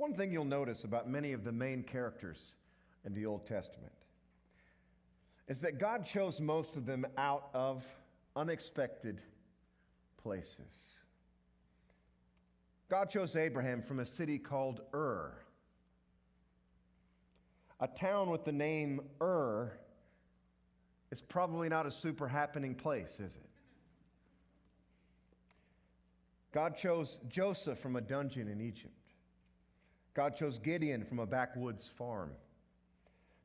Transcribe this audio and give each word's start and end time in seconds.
One 0.00 0.14
thing 0.14 0.32
you'll 0.32 0.46
notice 0.46 0.84
about 0.84 1.10
many 1.10 1.34
of 1.34 1.44
the 1.44 1.52
main 1.52 1.82
characters 1.82 2.38
in 3.04 3.12
the 3.12 3.26
Old 3.26 3.44
Testament 3.46 3.92
is 5.46 5.60
that 5.60 5.78
God 5.78 6.06
chose 6.06 6.40
most 6.40 6.74
of 6.74 6.86
them 6.86 7.06
out 7.18 7.50
of 7.52 7.84
unexpected 8.34 9.20
places. 10.22 10.94
God 12.88 13.10
chose 13.10 13.36
Abraham 13.36 13.82
from 13.82 14.00
a 14.00 14.06
city 14.06 14.38
called 14.38 14.80
Ur. 14.94 15.34
A 17.80 17.86
town 17.86 18.30
with 18.30 18.46
the 18.46 18.52
name 18.52 19.02
Ur 19.20 19.70
it's 21.12 21.20
probably 21.20 21.68
not 21.68 21.86
a 21.86 21.92
super 21.92 22.26
happening 22.26 22.74
place, 22.74 23.12
is 23.18 23.36
it? 23.36 23.50
God 26.52 26.74
chose 26.78 27.20
Joseph 27.28 27.78
from 27.80 27.96
a 27.96 28.00
dungeon 28.00 28.48
in 28.48 28.62
Egypt. 28.62 28.94
God 30.14 30.36
chose 30.36 30.58
Gideon 30.58 31.04
from 31.04 31.18
a 31.18 31.26
backwoods 31.26 31.88
farm. 31.96 32.30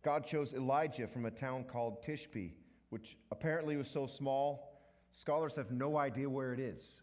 God 0.04 0.26
chose 0.26 0.54
Elijah 0.54 1.08
from 1.08 1.26
a 1.26 1.32
town 1.32 1.64
called 1.64 2.04
Tishbe, 2.04 2.52
which 2.90 3.18
apparently 3.32 3.78
was 3.78 3.88
so 3.88 4.08
small, 4.08 4.80
scholars 5.14 5.54
have 5.56 5.72
no 5.72 5.98
idea 5.98 6.30
where 6.30 6.54
it 6.54 6.60
is. 6.60 7.02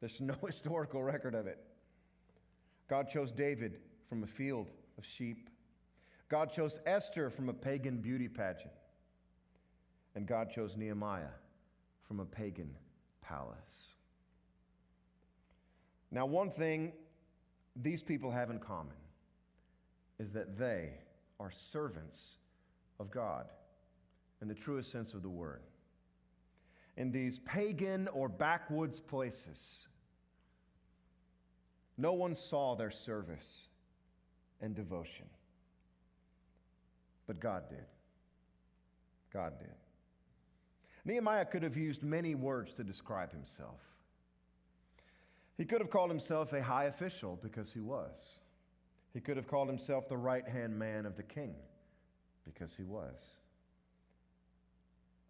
There's 0.00 0.20
no 0.20 0.36
historical 0.46 1.02
record 1.02 1.34
of 1.34 1.46
it. 1.46 1.58
God 2.88 3.08
chose 3.10 3.32
David 3.32 3.78
from 4.08 4.22
a 4.22 4.26
field 4.26 4.68
of 4.98 5.04
sheep. 5.04 5.50
God 6.28 6.52
chose 6.52 6.78
Esther 6.86 7.30
from 7.30 7.48
a 7.48 7.54
pagan 7.54 7.98
beauty 7.98 8.28
pageant. 8.28 8.72
And 10.14 10.26
God 10.26 10.50
chose 10.50 10.76
Nehemiah 10.76 11.34
from 12.06 12.20
a 12.20 12.24
pagan 12.24 12.70
palace. 13.20 13.56
Now, 16.10 16.26
one 16.26 16.50
thing 16.50 16.92
these 17.82 18.02
people 18.02 18.30
have 18.30 18.50
in 18.50 18.58
common 18.58 18.94
is 20.18 20.32
that 20.32 20.58
they 20.58 20.90
are 21.38 21.50
servants 21.50 22.36
of 22.98 23.10
God 23.10 23.46
in 24.40 24.48
the 24.48 24.54
truest 24.54 24.90
sense 24.90 25.14
of 25.14 25.22
the 25.22 25.28
word. 25.28 25.62
In 26.96 27.12
these 27.12 27.40
pagan 27.40 28.08
or 28.08 28.28
backwoods 28.28 29.00
places, 29.00 29.86
no 31.98 32.12
one 32.12 32.34
saw 32.34 32.74
their 32.74 32.90
service 32.90 33.68
and 34.60 34.74
devotion, 34.74 35.26
but 37.26 37.40
God 37.40 37.68
did. 37.68 37.84
God 39.32 39.58
did. 39.58 39.74
Nehemiah 41.04 41.44
could 41.44 41.62
have 41.62 41.76
used 41.76 42.02
many 42.02 42.34
words 42.34 42.72
to 42.74 42.84
describe 42.84 43.30
himself. 43.32 43.80
He 45.56 45.64
could 45.64 45.80
have 45.80 45.90
called 45.90 46.10
himself 46.10 46.52
a 46.52 46.62
high 46.62 46.84
official 46.84 47.38
because 47.42 47.72
he 47.72 47.80
was. 47.80 48.40
He 49.14 49.20
could 49.20 49.36
have 49.36 49.48
called 49.48 49.68
himself 49.68 50.08
the 50.08 50.16
right 50.16 50.46
hand 50.46 50.78
man 50.78 51.06
of 51.06 51.16
the 51.16 51.22
king 51.22 51.54
because 52.44 52.74
he 52.76 52.82
was. 52.82 53.14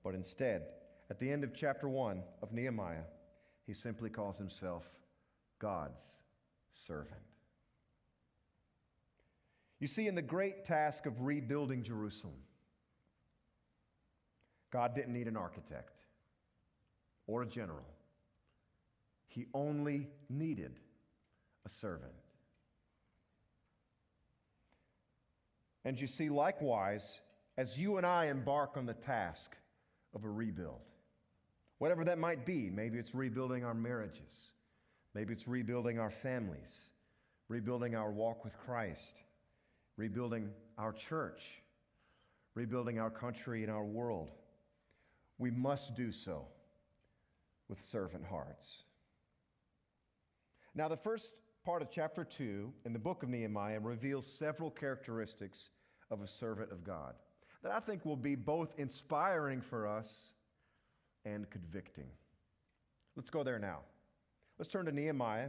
But 0.03 0.15
instead, 0.15 0.63
at 1.11 1.21
the 1.21 1.31
end 1.31 1.45
of 1.45 1.55
chapter 1.55 1.89
1 1.89 2.23
of 2.43 2.53
Nehemiah, 2.53 3.05
he 3.67 3.73
simply 3.73 4.11
calls 4.11 4.37
himself 4.37 4.85
God's 5.59 6.03
servant. 6.87 7.21
You 9.79 9.89
see, 9.89 10.07
in 10.07 10.15
the 10.15 10.23
great 10.23 10.65
task 10.65 11.07
of 11.07 11.21
rebuilding 11.21 11.83
Jerusalem, 11.83 12.35
God 14.73 14.95
didn't 14.95 15.13
need 15.13 15.29
an 15.29 15.37
architect 15.37 16.01
or 17.27 17.43
a 17.43 17.47
general. 17.47 17.85
He 19.37 19.47
only 19.53 20.09
needed 20.31 20.81
a 21.67 21.69
servant. 21.69 22.15
And 25.85 26.01
you 26.01 26.07
see, 26.07 26.31
likewise, 26.31 27.21
as 27.59 27.79
you 27.79 27.99
and 27.99 28.07
I 28.07 28.27
embark 28.27 28.79
on 28.79 28.87
the 28.87 28.95
task 28.95 29.55
of 30.15 30.25
a 30.25 30.29
rebuild, 30.29 30.81
whatever 31.77 32.03
that 32.05 32.19
might 32.19 32.47
be, 32.47 32.71
maybe 32.71 32.99
it's 32.99 33.15
rebuilding 33.15 33.63
our 33.63 33.75
marriages, 33.75 34.53
maybe 35.15 35.35
it's 35.35 35.47
rebuilding 35.47 35.99
our 35.99 36.11
families, 36.11 36.71
rebuilding 37.49 37.95
our 37.95 38.11
walk 38.11 38.43
with 38.43 38.57
Christ, 38.65 39.13
rebuilding 39.99 40.49
our 40.79 40.95
church, 40.95 41.43
rebuilding 42.55 42.99
our 42.99 43.11
country 43.11 43.63
and 43.63 43.71
our 43.71 43.85
world. 43.85 44.31
We 45.37 45.51
must 45.51 45.95
do 45.95 46.11
so 46.11 46.47
with 47.69 47.79
servant 47.87 48.25
hearts. 48.25 48.85
Now, 50.77 50.89
the 50.89 50.97
first 50.97 51.33
part 51.65 51.81
of 51.81 51.91
chapter 51.91 52.23
2 52.23 52.71
in 52.85 52.93
the 52.93 52.99
book 52.99 53.23
of 53.23 53.31
Nehemiah 53.31 53.81
reveals 53.81 54.27
several 54.39 54.71
characteristics 54.71 55.71
of 56.11 56.21
a 56.21 56.29
servant 56.29 56.71
of 56.71 56.85
God 56.85 57.15
that 57.63 57.73
I 57.73 57.81
think 57.81 58.05
will 58.05 58.15
be 58.15 58.35
both 58.35 58.69
inspiring 58.77 59.63
for 59.63 59.87
us 59.87 60.07
and 61.25 61.49
convicting. 61.49 62.09
Let's 63.17 63.31
go 63.31 63.43
there 63.43 63.59
now. 63.59 63.79
Let's 64.59 64.71
turn 64.71 64.85
to 64.85 64.93
Nehemiah 64.93 65.49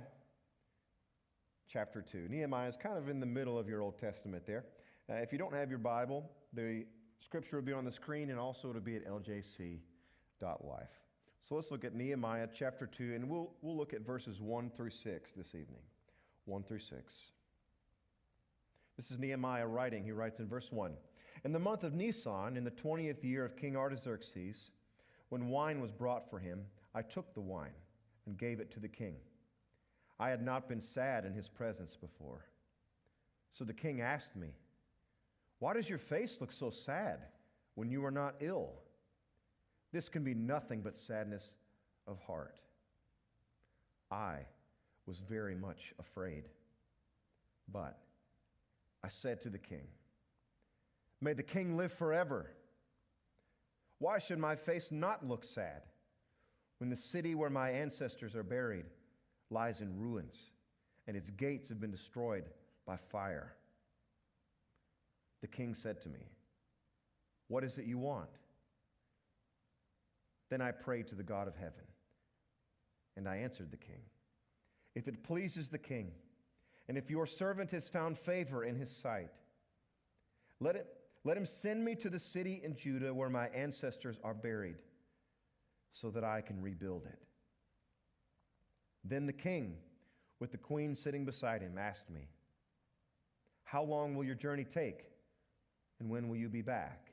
chapter 1.70 2.02
2. 2.02 2.28
Nehemiah 2.30 2.70
is 2.70 2.78
kind 2.78 2.98
of 2.98 3.10
in 3.10 3.20
the 3.20 3.26
middle 3.26 3.60
of 3.60 3.68
your 3.68 3.82
Old 3.82 4.00
Testament 4.00 4.46
there. 4.48 4.64
Uh, 5.10 5.16
if 5.16 5.34
you 5.34 5.38
don't 5.38 5.54
have 5.54 5.70
your 5.70 5.80
Bible, 5.80 6.32
the 6.54 6.86
scripture 7.20 7.58
will 7.58 7.64
be 7.64 7.74
on 7.74 7.84
the 7.84 7.92
screen 7.92 8.30
and 8.30 8.40
also 8.40 8.70
it'll 8.70 8.82
be 8.82 8.96
at 8.96 9.06
ljc.life. 9.06 9.82
So 11.48 11.56
let's 11.56 11.72
look 11.72 11.86
at 11.86 11.96
Nehemiah 11.96 12.50
chapter 12.54 12.86
2, 12.86 13.14
and 13.16 13.30
we'll, 13.30 13.52
we'll 13.62 13.78
look 13.78 13.94
at 13.94 14.02
verses 14.02 14.42
1 14.42 14.70
through 14.76 14.90
6 14.90 15.32
this 15.32 15.50
evening. 15.50 15.82
1 16.44 16.64
through 16.64 16.80
6. 16.80 17.14
This 18.98 19.12
is 19.12 19.18
Nehemiah 19.18 19.66
writing. 19.66 20.04
He 20.04 20.12
writes 20.12 20.40
in 20.40 20.48
verse 20.50 20.74
1 20.74 20.92
In 21.46 21.54
the 21.54 21.60
month 21.60 21.86
of 21.86 21.94
Nisan, 21.94 22.58
in 22.58 22.66
the 22.66 22.72
20th 22.72 23.24
year 23.24 23.46
of 23.46 23.56
King 23.56 23.78
Artaxerxes, 23.78 24.72
when 25.30 25.48
wine 25.48 25.80
was 25.80 25.92
brought 25.92 26.30
for 26.30 26.38
him, 26.38 26.66
I 26.94 27.02
took 27.02 27.34
the 27.34 27.40
wine 27.40 27.76
and 28.26 28.38
gave 28.38 28.60
it 28.60 28.70
to 28.74 28.82
the 28.82 28.90
king. 28.90 29.16
I 30.20 30.28
had 30.30 30.44
not 30.44 30.68
been 30.68 30.82
sad 30.82 31.24
in 31.24 31.34
his 31.34 31.48
presence 31.48 31.96
before. 31.96 32.46
So 33.54 33.64
the 33.64 33.74
king 33.74 34.02
asked 34.02 34.36
me, 34.36 34.50
Why 35.60 35.74
does 35.76 35.88
your 35.88 35.98
face 35.98 36.40
look 36.42 36.52
so 36.52 36.72
sad 36.72 37.20
when 37.76 37.90
you 37.90 38.04
are 38.04 38.12
not 38.12 38.36
ill? 38.42 38.74
This 39.92 40.10
can 40.10 40.24
be 40.24 40.34
nothing 40.34 40.82
but 40.82 41.00
sadness 41.00 41.50
of 42.08 42.20
heart. 42.20 42.60
I 44.12 44.40
was 45.06 45.20
very 45.20 45.56
much 45.56 45.94
afraid. 46.00 46.44
But 47.72 47.98
I 49.04 49.10
said 49.10 49.42
to 49.42 49.50
the 49.50 49.58
king, 49.58 49.88
May 51.22 51.34
the 51.34 51.44
king 51.44 51.78
live 51.78 51.94
forever. 51.94 52.52
Why 54.00 54.20
should 54.20 54.38
my 54.38 54.56
face 54.56 54.92
not 54.92 55.28
look 55.28 55.44
sad 55.44 55.82
when 56.78 56.90
the 56.90 56.96
city 56.96 57.34
where 57.34 57.50
my 57.50 57.72
ancestors 57.72 58.36
are 58.36 58.44
buried 58.44 58.86
lies 59.50 59.82
in 59.82 60.00
ruins 60.00 60.52
and 61.08 61.18
its 61.18 61.32
gates 61.32 61.70
have 61.70 61.82
been 61.82 61.92
destroyed 61.92 62.44
by 62.86 62.98
fire? 62.98 63.54
The 65.42 65.48
king 65.48 65.74
said 65.74 66.02
to 66.04 66.10
me, 66.10 66.30
What 67.48 67.64
is 67.64 67.78
it 67.78 67.86
you 67.86 67.98
want? 67.98 68.30
Then 70.50 70.62
I 70.62 70.72
prayed 70.72 71.08
to 71.10 71.16
the 71.16 71.24
God 71.24 71.48
of 71.48 71.56
heaven, 71.56 71.84
and 73.16 73.28
I 73.28 73.38
answered 73.38 73.72
the 73.72 73.78
king 73.78 74.02
If 74.96 75.08
it 75.08 75.24
pleases 75.24 75.70
the 75.70 75.78
king, 75.78 76.12
and 76.88 76.98
if 76.98 77.10
your 77.10 77.26
servant 77.26 77.72
has 77.72 77.90
found 77.90 78.18
favor 78.18 78.64
in 78.64 78.76
his 78.76 78.90
sight, 78.90 79.32
let, 80.60 80.76
it, 80.76 80.88
let 81.24 81.38
him 81.38 81.46
send 81.46 81.84
me 81.84 81.96
to 81.96 82.10
the 82.10 82.20
city 82.20 82.62
in 82.64 82.76
Judah 82.76 83.14
where 83.14 83.30
my 83.30 83.48
ancestors 83.50 84.18
are 84.24 84.34
buried, 84.34 84.78
so 85.92 86.10
that 86.12 86.24
I 86.24 86.42
can 86.42 86.62
rebuild 86.62 87.06
it. 87.06 87.20
Then 89.04 89.26
the 89.26 89.34
king, 89.34 89.76
with 90.40 90.52
the 90.52 90.58
queen 90.58 90.96
sitting 90.96 91.26
beside 91.26 91.62
him, 91.62 91.78
asked 91.78 92.10
me, 92.10 92.30
How 93.64 93.84
long 93.84 94.16
will 94.16 94.24
your 94.24 94.36
journey 94.36 94.64
take, 94.64 95.06
and 96.00 96.10
when 96.10 96.30
will 96.30 96.38
you 96.38 96.50
be 96.50 96.62
back? 96.62 97.12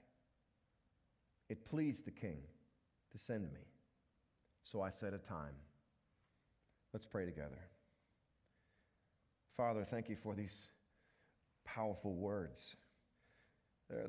It 1.48 1.66
pleased 1.66 2.04
the 2.04 2.10
king 2.10 2.38
to 3.14 3.22
send 3.22 3.44
me. 3.52 3.60
So 4.64 4.82
I 4.82 4.90
set 4.90 5.14
a 5.14 5.18
time. 5.18 5.54
Let's 6.92 7.06
pray 7.06 7.24
together. 7.24 7.60
Father, 9.56 9.86
thank 9.88 10.08
you 10.08 10.16
for 10.20 10.34
these 10.34 10.54
powerful 11.64 12.14
words. 12.14 12.74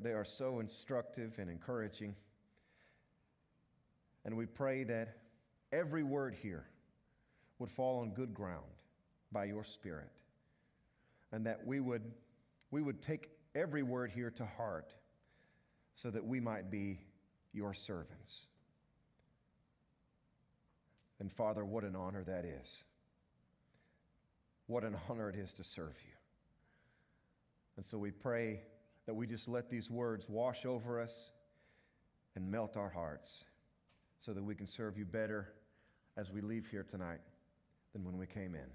They 0.02 0.10
are 0.10 0.24
so 0.24 0.58
instructive 0.58 1.34
and 1.38 1.48
encouraging. 1.48 2.16
And 4.24 4.36
we 4.36 4.46
pray 4.46 4.82
that 4.84 5.18
every 5.72 6.02
word 6.02 6.34
here 6.42 6.64
would 7.60 7.70
fall 7.70 8.00
on 8.00 8.10
good 8.10 8.34
ground 8.34 8.64
by 9.30 9.44
your 9.44 9.64
Spirit, 9.64 10.10
and 11.32 11.46
that 11.46 11.64
we 11.64 11.80
would, 11.80 12.02
we 12.70 12.82
would 12.82 13.00
take 13.02 13.30
every 13.54 13.82
word 13.82 14.10
here 14.10 14.30
to 14.30 14.46
heart 14.46 14.92
so 15.94 16.10
that 16.10 16.24
we 16.24 16.40
might 16.40 16.70
be 16.70 16.98
your 17.52 17.72
servants. 17.72 18.46
And 21.20 21.32
Father, 21.32 21.64
what 21.64 21.84
an 21.84 21.96
honor 21.96 22.24
that 22.24 22.44
is. 22.44 22.68
What 24.66 24.84
an 24.84 24.96
honor 25.08 25.30
it 25.30 25.36
is 25.36 25.52
to 25.54 25.64
serve 25.64 25.94
you. 26.04 26.12
And 27.76 27.86
so 27.86 27.98
we 27.98 28.10
pray 28.10 28.60
that 29.06 29.14
we 29.14 29.26
just 29.26 29.48
let 29.48 29.70
these 29.70 29.90
words 29.90 30.26
wash 30.28 30.64
over 30.64 31.00
us 31.00 31.12
and 32.34 32.50
melt 32.50 32.76
our 32.76 32.90
hearts 32.90 33.44
so 34.20 34.32
that 34.32 34.42
we 34.42 34.54
can 34.54 34.66
serve 34.66 34.98
you 34.98 35.04
better 35.04 35.52
as 36.16 36.30
we 36.30 36.40
leave 36.40 36.66
here 36.70 36.84
tonight 36.90 37.20
than 37.92 38.04
when 38.04 38.16
we 38.16 38.26
came 38.26 38.54
in. 38.54 38.70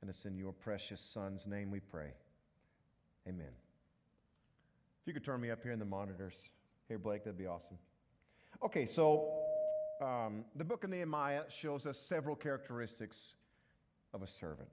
And 0.00 0.08
it's 0.08 0.24
in 0.24 0.36
your 0.36 0.52
precious 0.52 1.00
Son's 1.12 1.46
name 1.46 1.70
we 1.70 1.80
pray. 1.80 2.12
Amen. 3.28 3.52
If 5.02 5.06
you 5.06 5.12
could 5.12 5.24
turn 5.24 5.40
me 5.40 5.50
up 5.50 5.62
here 5.62 5.72
in 5.72 5.78
the 5.78 5.84
monitors. 5.84 6.34
Here, 6.88 6.98
Blake, 6.98 7.24
that'd 7.24 7.38
be 7.38 7.46
awesome. 7.46 7.78
Okay, 8.62 8.86
so 8.86 9.49
um, 10.00 10.44
the 10.56 10.64
book 10.64 10.84
of 10.84 10.90
Nehemiah 10.90 11.42
shows 11.48 11.86
us 11.86 11.98
several 11.98 12.34
characteristics 12.34 13.34
of 14.14 14.22
a 14.22 14.26
servant. 14.26 14.68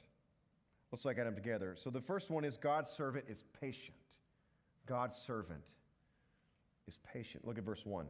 Let's 0.91 1.03
look 1.05 1.17
at 1.17 1.25
them 1.25 1.35
together. 1.35 1.75
So 1.77 1.89
the 1.89 2.01
first 2.01 2.29
one 2.29 2.45
is 2.45 2.57
God's 2.57 2.89
servant 2.91 3.25
is 3.27 3.43
patient. 3.59 3.97
God's 4.85 5.17
servant 5.17 5.63
is 6.87 6.97
patient. 7.13 7.45
Look 7.45 7.57
at 7.57 7.63
verse 7.63 7.85
1. 7.85 8.05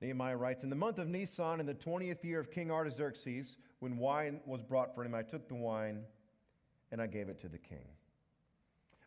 Nehemiah 0.00 0.36
writes 0.36 0.64
In 0.64 0.70
the 0.70 0.76
month 0.76 0.98
of 0.98 1.08
Nisan, 1.08 1.60
in 1.60 1.66
the 1.66 1.74
20th 1.74 2.24
year 2.24 2.40
of 2.40 2.50
King 2.50 2.70
Artaxerxes, 2.70 3.58
when 3.80 3.98
wine 3.98 4.40
was 4.46 4.62
brought 4.62 4.94
for 4.94 5.04
him, 5.04 5.14
I 5.14 5.22
took 5.22 5.46
the 5.46 5.54
wine 5.54 6.00
and 6.90 7.02
I 7.02 7.06
gave 7.06 7.28
it 7.28 7.40
to 7.42 7.48
the 7.48 7.58
king. 7.58 7.84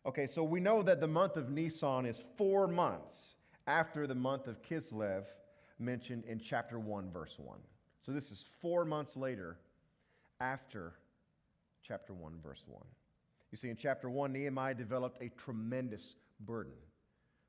Okay, 0.06 0.26
so 0.26 0.44
we 0.44 0.60
know 0.60 0.82
that 0.82 1.00
the 1.00 1.08
month 1.08 1.36
of 1.36 1.50
Nisan 1.50 2.06
is 2.06 2.22
four 2.36 2.68
months 2.68 3.34
after 3.66 4.06
the 4.06 4.14
month 4.14 4.46
of 4.46 4.62
Kislev 4.62 5.24
mentioned 5.84 6.24
in 6.26 6.40
chapter 6.40 6.78
1, 6.78 7.10
verse 7.12 7.34
1. 7.38 7.58
So 8.04 8.12
this 8.12 8.30
is 8.30 8.44
four 8.60 8.84
months 8.84 9.16
later 9.16 9.56
after 10.40 10.94
chapter 11.86 12.12
1, 12.12 12.34
verse 12.42 12.62
1. 12.66 12.82
You 13.50 13.58
see, 13.58 13.68
in 13.68 13.76
chapter 13.76 14.10
1, 14.10 14.32
Nehemiah 14.32 14.74
developed 14.74 15.22
a 15.22 15.30
tremendous 15.40 16.16
burden 16.40 16.72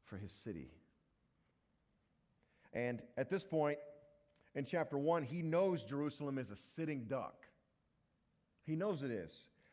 for 0.06 0.18
his 0.18 0.32
city. 0.32 0.70
And 2.74 3.02
at 3.18 3.30
this 3.30 3.44
point, 3.44 3.80
in 4.54 4.66
chapter 4.66 4.98
1, 4.98 5.24
he 5.24 5.42
knows 5.42 5.84
Jerusalem 5.84 6.38
is 6.38 6.52
a 6.52 6.56
sitting 6.76 7.06
duck. 7.06 7.46
He 8.66 8.76
knows 8.76 9.04
it 9.04 9.12
is. 9.12 9.32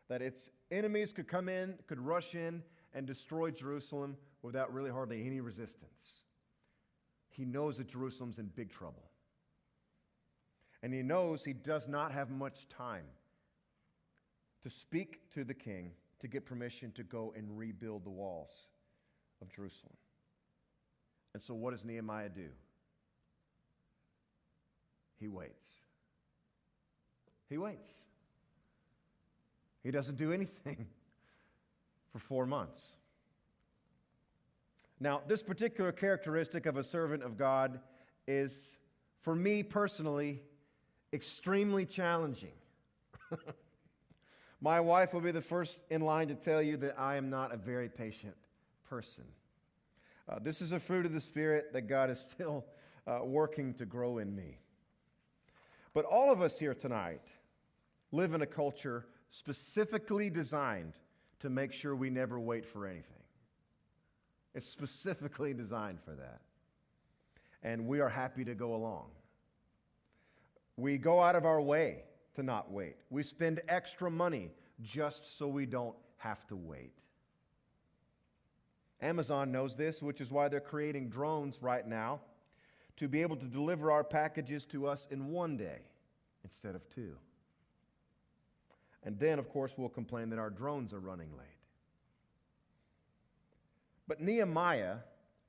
That 0.08 0.22
its 0.22 0.50
enemies 0.70 1.12
could 1.12 1.28
come 1.28 1.48
in, 1.48 1.74
could 1.86 2.00
rush 2.00 2.34
in, 2.34 2.62
and 2.94 3.06
destroy 3.06 3.50
Jerusalem 3.50 4.16
without 4.42 4.72
really 4.72 4.90
hardly 4.90 5.26
any 5.26 5.40
resistance. 5.40 6.21
He 7.32 7.44
knows 7.44 7.78
that 7.78 7.88
Jerusalem's 7.88 8.38
in 8.38 8.46
big 8.54 8.70
trouble. 8.70 9.10
And 10.82 10.92
he 10.92 11.02
knows 11.02 11.42
he 11.42 11.52
does 11.52 11.88
not 11.88 12.12
have 12.12 12.30
much 12.30 12.68
time 12.68 13.04
to 14.62 14.70
speak 14.70 15.20
to 15.34 15.44
the 15.44 15.54
king 15.54 15.90
to 16.20 16.28
get 16.28 16.44
permission 16.44 16.92
to 16.92 17.02
go 17.02 17.32
and 17.36 17.58
rebuild 17.58 18.04
the 18.04 18.10
walls 18.10 18.50
of 19.40 19.48
Jerusalem. 19.50 19.94
And 21.34 21.42
so, 21.42 21.54
what 21.54 21.72
does 21.72 21.84
Nehemiah 21.84 22.28
do? 22.28 22.48
He 25.18 25.28
waits. 25.28 25.70
He 27.48 27.56
waits. 27.56 27.92
He 29.82 29.90
doesn't 29.90 30.16
do 30.16 30.32
anything 30.32 30.86
for 32.12 32.18
four 32.18 32.46
months. 32.46 32.82
Now, 35.02 35.20
this 35.26 35.42
particular 35.42 35.90
characteristic 35.90 36.64
of 36.64 36.76
a 36.76 36.84
servant 36.84 37.24
of 37.24 37.36
God 37.36 37.80
is, 38.28 38.78
for 39.22 39.34
me 39.34 39.64
personally, 39.64 40.40
extremely 41.12 41.84
challenging. 41.84 42.52
My 44.60 44.78
wife 44.78 45.12
will 45.12 45.20
be 45.20 45.32
the 45.32 45.42
first 45.42 45.76
in 45.90 46.02
line 46.02 46.28
to 46.28 46.36
tell 46.36 46.62
you 46.62 46.76
that 46.76 47.00
I 47.00 47.16
am 47.16 47.30
not 47.30 47.52
a 47.52 47.56
very 47.56 47.88
patient 47.88 48.36
person. 48.88 49.24
Uh, 50.28 50.38
this 50.40 50.62
is 50.62 50.70
a 50.70 50.78
fruit 50.78 51.04
of 51.04 51.12
the 51.12 51.20
Spirit 51.20 51.72
that 51.72 51.88
God 51.88 52.08
is 52.08 52.20
still 52.20 52.64
uh, 53.04 53.24
working 53.24 53.74
to 53.74 53.84
grow 53.84 54.18
in 54.18 54.36
me. 54.36 54.56
But 55.94 56.04
all 56.04 56.30
of 56.30 56.40
us 56.40 56.60
here 56.60 56.74
tonight 56.74 57.26
live 58.12 58.34
in 58.34 58.42
a 58.42 58.46
culture 58.46 59.06
specifically 59.32 60.30
designed 60.30 60.92
to 61.40 61.50
make 61.50 61.72
sure 61.72 61.96
we 61.96 62.08
never 62.08 62.38
wait 62.38 62.64
for 62.64 62.86
anything. 62.86 63.21
It's 64.54 64.68
specifically 64.68 65.54
designed 65.54 65.98
for 66.04 66.12
that. 66.12 66.40
And 67.62 67.86
we 67.86 68.00
are 68.00 68.08
happy 68.08 68.44
to 68.44 68.54
go 68.54 68.74
along. 68.74 69.06
We 70.76 70.98
go 70.98 71.20
out 71.20 71.36
of 71.36 71.44
our 71.44 71.60
way 71.60 72.04
to 72.34 72.42
not 72.42 72.70
wait. 72.70 72.96
We 73.10 73.22
spend 73.22 73.60
extra 73.68 74.10
money 74.10 74.50
just 74.82 75.38
so 75.38 75.46
we 75.46 75.66
don't 75.66 75.94
have 76.16 76.46
to 76.48 76.56
wait. 76.56 76.92
Amazon 79.00 79.50
knows 79.50 79.74
this, 79.74 80.00
which 80.00 80.20
is 80.20 80.30
why 80.30 80.48
they're 80.48 80.60
creating 80.60 81.08
drones 81.08 81.58
right 81.60 81.86
now 81.86 82.20
to 82.96 83.08
be 83.08 83.22
able 83.22 83.36
to 83.36 83.46
deliver 83.46 83.90
our 83.90 84.04
packages 84.04 84.64
to 84.66 84.86
us 84.86 85.08
in 85.10 85.28
one 85.28 85.56
day 85.56 85.80
instead 86.44 86.74
of 86.74 86.88
two. 86.88 87.14
And 89.02 89.18
then, 89.18 89.38
of 89.38 89.48
course, 89.48 89.74
we'll 89.76 89.88
complain 89.88 90.30
that 90.30 90.38
our 90.38 90.50
drones 90.50 90.92
are 90.92 91.00
running 91.00 91.30
late. 91.36 91.51
But 94.08 94.20
Nehemiah 94.20 94.96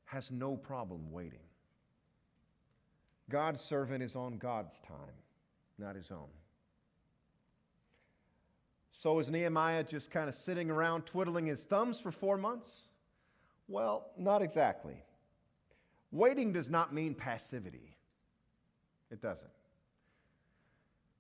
has 0.05 0.29
no 0.31 0.55
problem 0.55 1.11
waiting. 1.11 1.39
God's 3.29 3.61
servant 3.61 4.03
is 4.03 4.15
on 4.15 4.37
God's 4.37 4.77
time, 4.87 5.15
not 5.79 5.95
his 5.95 6.11
own. 6.11 6.29
So 8.91 9.19
is 9.19 9.29
Nehemiah 9.29 9.83
just 9.83 10.11
kind 10.11 10.29
of 10.29 10.35
sitting 10.35 10.69
around 10.69 11.05
twiddling 11.05 11.47
his 11.47 11.63
thumbs 11.63 11.99
for 11.99 12.11
four 12.11 12.37
months? 12.37 12.89
Well, 13.67 14.11
not 14.17 14.41
exactly. 14.41 14.95
Waiting 16.11 16.53
does 16.53 16.69
not 16.69 16.93
mean 16.93 17.15
passivity, 17.15 17.97
it 19.09 19.21
doesn't. 19.21 19.49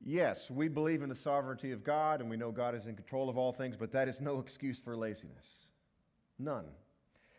Yes, 0.05 0.51
we 0.51 0.67
believe 0.67 1.01
in 1.01 1.09
the 1.09 1.15
sovereignty 1.15 1.71
of 1.71 1.83
God 1.83 2.21
and 2.21 2.29
we 2.29 2.37
know 2.37 2.51
God 2.51 2.75
is 2.75 2.85
in 2.85 2.95
control 2.95 3.29
of 3.29 3.37
all 3.37 3.53
things, 3.53 3.75
but 3.77 3.91
that 3.93 4.07
is 4.07 4.19
no 4.19 4.39
excuse 4.39 4.77
for 4.77 4.95
laziness. 4.95 5.47
None. 6.37 6.65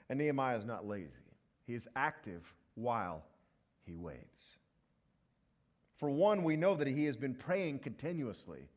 And 0.08 0.18
Nehemiah 0.18 0.58
is 0.58 0.64
not 0.64 0.86
lazy, 0.86 1.10
he 1.66 1.74
is 1.74 1.88
active 1.96 2.42
while 2.74 3.24
he 3.86 3.94
waits. 3.94 4.58
For 5.96 6.10
one, 6.10 6.42
we 6.42 6.56
know 6.56 6.74
that 6.74 6.86
he 6.86 7.04
has 7.04 7.16
been 7.16 7.34
praying 7.34 7.78
continuously 7.78 8.68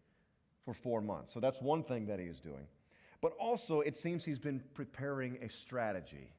for 0.63 0.74
four 0.74 1.01
months. 1.01 1.34
So 1.34 1.39
that's 1.39 1.60
one 1.62 1.84
thing 1.84 2.05
that 2.07 2.19
he 2.19 2.25
is 2.25 2.39
doing. 2.39 2.67
But 3.22 3.34
also, 3.39 3.81
it 3.81 3.98
seems 3.98 4.24
he's 4.24 4.39
been 4.39 4.62
preparing 4.75 5.38
a 5.41 5.50
strategy 5.50 6.31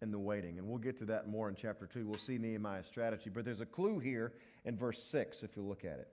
in 0.00 0.10
the 0.10 0.18
waiting. 0.18 0.58
And 0.58 0.66
we'll 0.66 0.78
get 0.78 0.98
to 1.00 1.04
that 1.06 1.28
more 1.28 1.48
in 1.48 1.54
chapter 1.54 1.86
2. 1.86 2.06
We'll 2.06 2.18
see 2.18 2.38
Nehemiah's 2.38 2.86
strategy. 2.86 3.30
But 3.32 3.44
there's 3.44 3.60
a 3.60 3.66
clue 3.66 3.98
here 3.98 4.32
in 4.64 4.76
verse 4.76 5.02
6 5.02 5.42
if 5.42 5.56
you 5.56 5.62
look 5.62 5.84
at 5.84 5.98
it. 5.98 6.08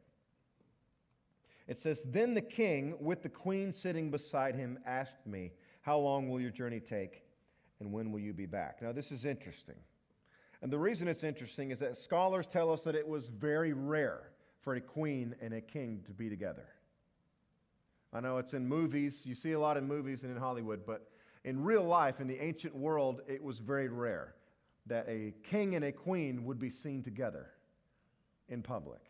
It 1.68 1.78
says, 1.78 2.04
Then 2.06 2.34
the 2.34 2.42
king, 2.42 2.96
with 3.00 3.24
the 3.24 3.30
queen 3.30 3.74
sitting 3.74 4.12
beside 4.12 4.56
him, 4.56 4.80
asked 4.86 5.26
me, 5.26 5.52
How 5.82 5.98
long 5.98 6.30
will 6.30 6.42
your 6.42 6.52
journey 6.52 6.80
take, 6.80 7.24
and 7.80 7.92
when 7.92 8.12
will 8.12 8.20
you 8.20 8.34
be 8.34 8.46
back? 8.46 8.82
Now, 8.82 8.92
this 8.92 9.12
is 9.12 9.26
interesting. 9.26 9.76
And 10.62 10.72
the 10.72 10.78
reason 10.78 11.08
it's 11.08 11.24
interesting 11.24 11.72
is 11.72 11.80
that 11.80 11.98
scholars 11.98 12.48
tell 12.48 12.72
us 12.72 12.84
that 12.84 12.96
it 12.96 13.08
was 13.08 13.28
very 13.28 13.74
rare 13.74 14.32
for 14.62 14.76
a 14.76 14.82
queen 14.82 15.36
and 15.42 15.54
a 15.54 15.62
king 15.62 16.02
to 16.08 16.14
be 16.14 16.30
together. 16.30 16.68
I 18.14 18.22
know 18.22 18.38
it's 18.38 18.54
in 18.54 18.66
movies, 18.66 19.26
you 19.26 19.36
see 19.36 19.52
a 19.52 19.60
lot 19.60 19.78
in 19.78 19.86
movies 19.86 20.24
and 20.24 20.32
in 20.32 20.38
Hollywood, 20.38 20.86
but 20.86 21.10
in 21.44 21.64
real 21.64 21.84
life, 21.84 22.22
in 22.22 22.28
the 22.28 22.42
ancient 22.42 22.76
world, 22.76 23.22
it 23.28 23.44
was 23.44 23.60
very 23.60 23.90
rare 23.90 24.36
that 24.88 25.06
a 25.08 25.34
king 25.44 25.76
and 25.76 25.86
a 25.86 25.92
queen 25.92 26.46
would 26.46 26.60
be 26.60 26.70
seen 26.70 27.04
together 27.04 27.52
in 28.50 28.62
public. 28.62 29.02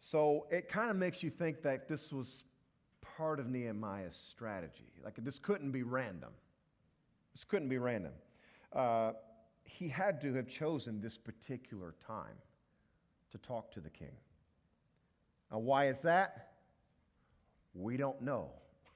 So 0.00 0.46
it 0.50 0.68
kind 0.68 0.90
of 0.90 0.96
makes 0.96 1.22
you 1.22 1.30
think 1.30 1.62
that 1.62 1.88
this 1.88 2.12
was 2.12 2.44
part 3.16 3.40
of 3.40 3.48
Nehemiah's 3.48 4.18
strategy. 4.30 4.92
Like 5.02 5.14
this 5.18 5.38
couldn't 5.38 5.70
be 5.70 5.82
random. 5.82 6.30
This 7.34 7.44
couldn't 7.44 7.68
be 7.68 7.78
random. 7.78 8.12
Uh, 8.72 9.12
he 9.64 9.88
had 9.88 10.20
to 10.20 10.32
have 10.34 10.48
chosen 10.48 11.00
this 11.00 11.18
particular 11.18 11.94
time 12.06 12.36
to 13.32 13.38
talk 13.38 13.72
to 13.72 13.80
the 13.80 13.90
king. 13.90 14.16
Now, 15.50 15.58
why 15.58 15.88
is 15.88 16.00
that? 16.02 16.52
We 17.74 17.96
don't 17.96 18.20
know. 18.22 18.50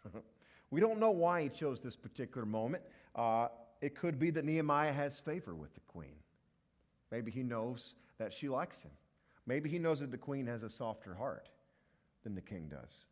we 0.71 0.81
don't 0.81 1.01
know 1.01 1.11
why 1.11 1.43
he 1.43 1.49
chose 1.49 1.81
this 1.81 1.97
particular 1.97 2.47
moment. 2.47 2.83
Uh, 3.15 3.49
it 3.81 3.97
could 3.97 4.19
be 4.19 4.31
that 4.31 4.45
Nehemiah 4.45 4.93
has 4.93 5.19
favor 5.19 5.55
with 5.55 5.75
the 5.75 5.81
queen. 5.89 6.17
Maybe 7.11 7.31
he 7.31 7.43
knows 7.43 7.95
that 8.19 8.33
she 8.33 8.49
likes 8.49 8.83
him. 8.83 8.91
Maybe 9.47 9.69
he 9.71 9.79
knows 9.79 10.01
that 10.01 10.11
the 10.11 10.19
queen 10.19 10.47
has 10.47 10.63
a 10.63 10.71
softer 10.71 11.15
heart 11.15 11.49
than 12.23 12.35
the 12.35 12.41
king 12.41 12.69
does. 12.69 13.07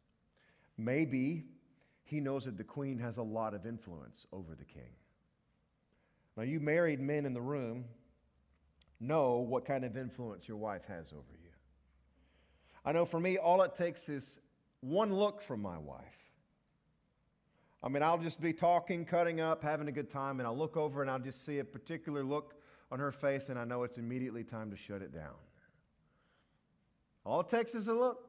Maybe 0.76 1.44
he 2.04 2.20
knows 2.20 2.44
that 2.44 2.58
the 2.58 2.64
queen 2.64 2.98
has 2.98 3.16
a 3.16 3.22
lot 3.22 3.54
of 3.54 3.66
influence 3.66 4.26
over 4.32 4.54
the 4.54 4.64
king. 4.64 4.90
Now, 6.36 6.42
you 6.42 6.60
married 6.60 7.00
men 7.00 7.24
in 7.24 7.32
the 7.32 7.40
room 7.40 7.84
know 9.00 9.36
what 9.36 9.64
kind 9.64 9.84
of 9.84 9.96
influence 9.96 10.46
your 10.48 10.56
wife 10.56 10.82
has 10.88 11.12
over 11.12 11.36
you. 11.42 11.50
I 12.84 12.92
know 12.92 13.04
for 13.04 13.18
me, 13.18 13.38
all 13.38 13.62
it 13.62 13.74
takes 13.74 14.08
is 14.08 14.38
one 14.80 15.14
look 15.14 15.42
from 15.42 15.60
my 15.60 15.78
wife. 15.78 16.04
I 17.82 17.88
mean, 17.88 18.02
I'll 18.02 18.18
just 18.18 18.40
be 18.40 18.52
talking, 18.52 19.04
cutting 19.04 19.40
up, 19.40 19.62
having 19.62 19.88
a 19.88 19.92
good 19.92 20.10
time, 20.10 20.40
and 20.40 20.46
I'll 20.46 20.56
look 20.56 20.76
over 20.76 21.02
and 21.02 21.10
I'll 21.10 21.18
just 21.18 21.44
see 21.44 21.58
a 21.58 21.64
particular 21.64 22.24
look 22.24 22.54
on 22.90 22.98
her 22.98 23.12
face, 23.12 23.48
and 23.48 23.58
I 23.58 23.64
know 23.64 23.82
it's 23.82 23.98
immediately 23.98 24.44
time 24.44 24.70
to 24.70 24.76
shut 24.76 25.02
it 25.02 25.12
down. 25.12 25.34
All 27.24 27.40
it 27.40 27.48
takes 27.48 27.74
is 27.74 27.88
a 27.88 27.92
look. 27.92 28.28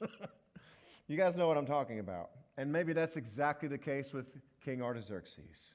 you 1.08 1.16
guys 1.16 1.36
know 1.36 1.48
what 1.48 1.56
I'm 1.56 1.66
talking 1.66 1.98
about. 1.98 2.30
And 2.56 2.72
maybe 2.72 2.92
that's 2.92 3.16
exactly 3.16 3.68
the 3.68 3.78
case 3.78 4.12
with 4.12 4.26
King 4.64 4.80
Artaxerxes. 4.82 5.74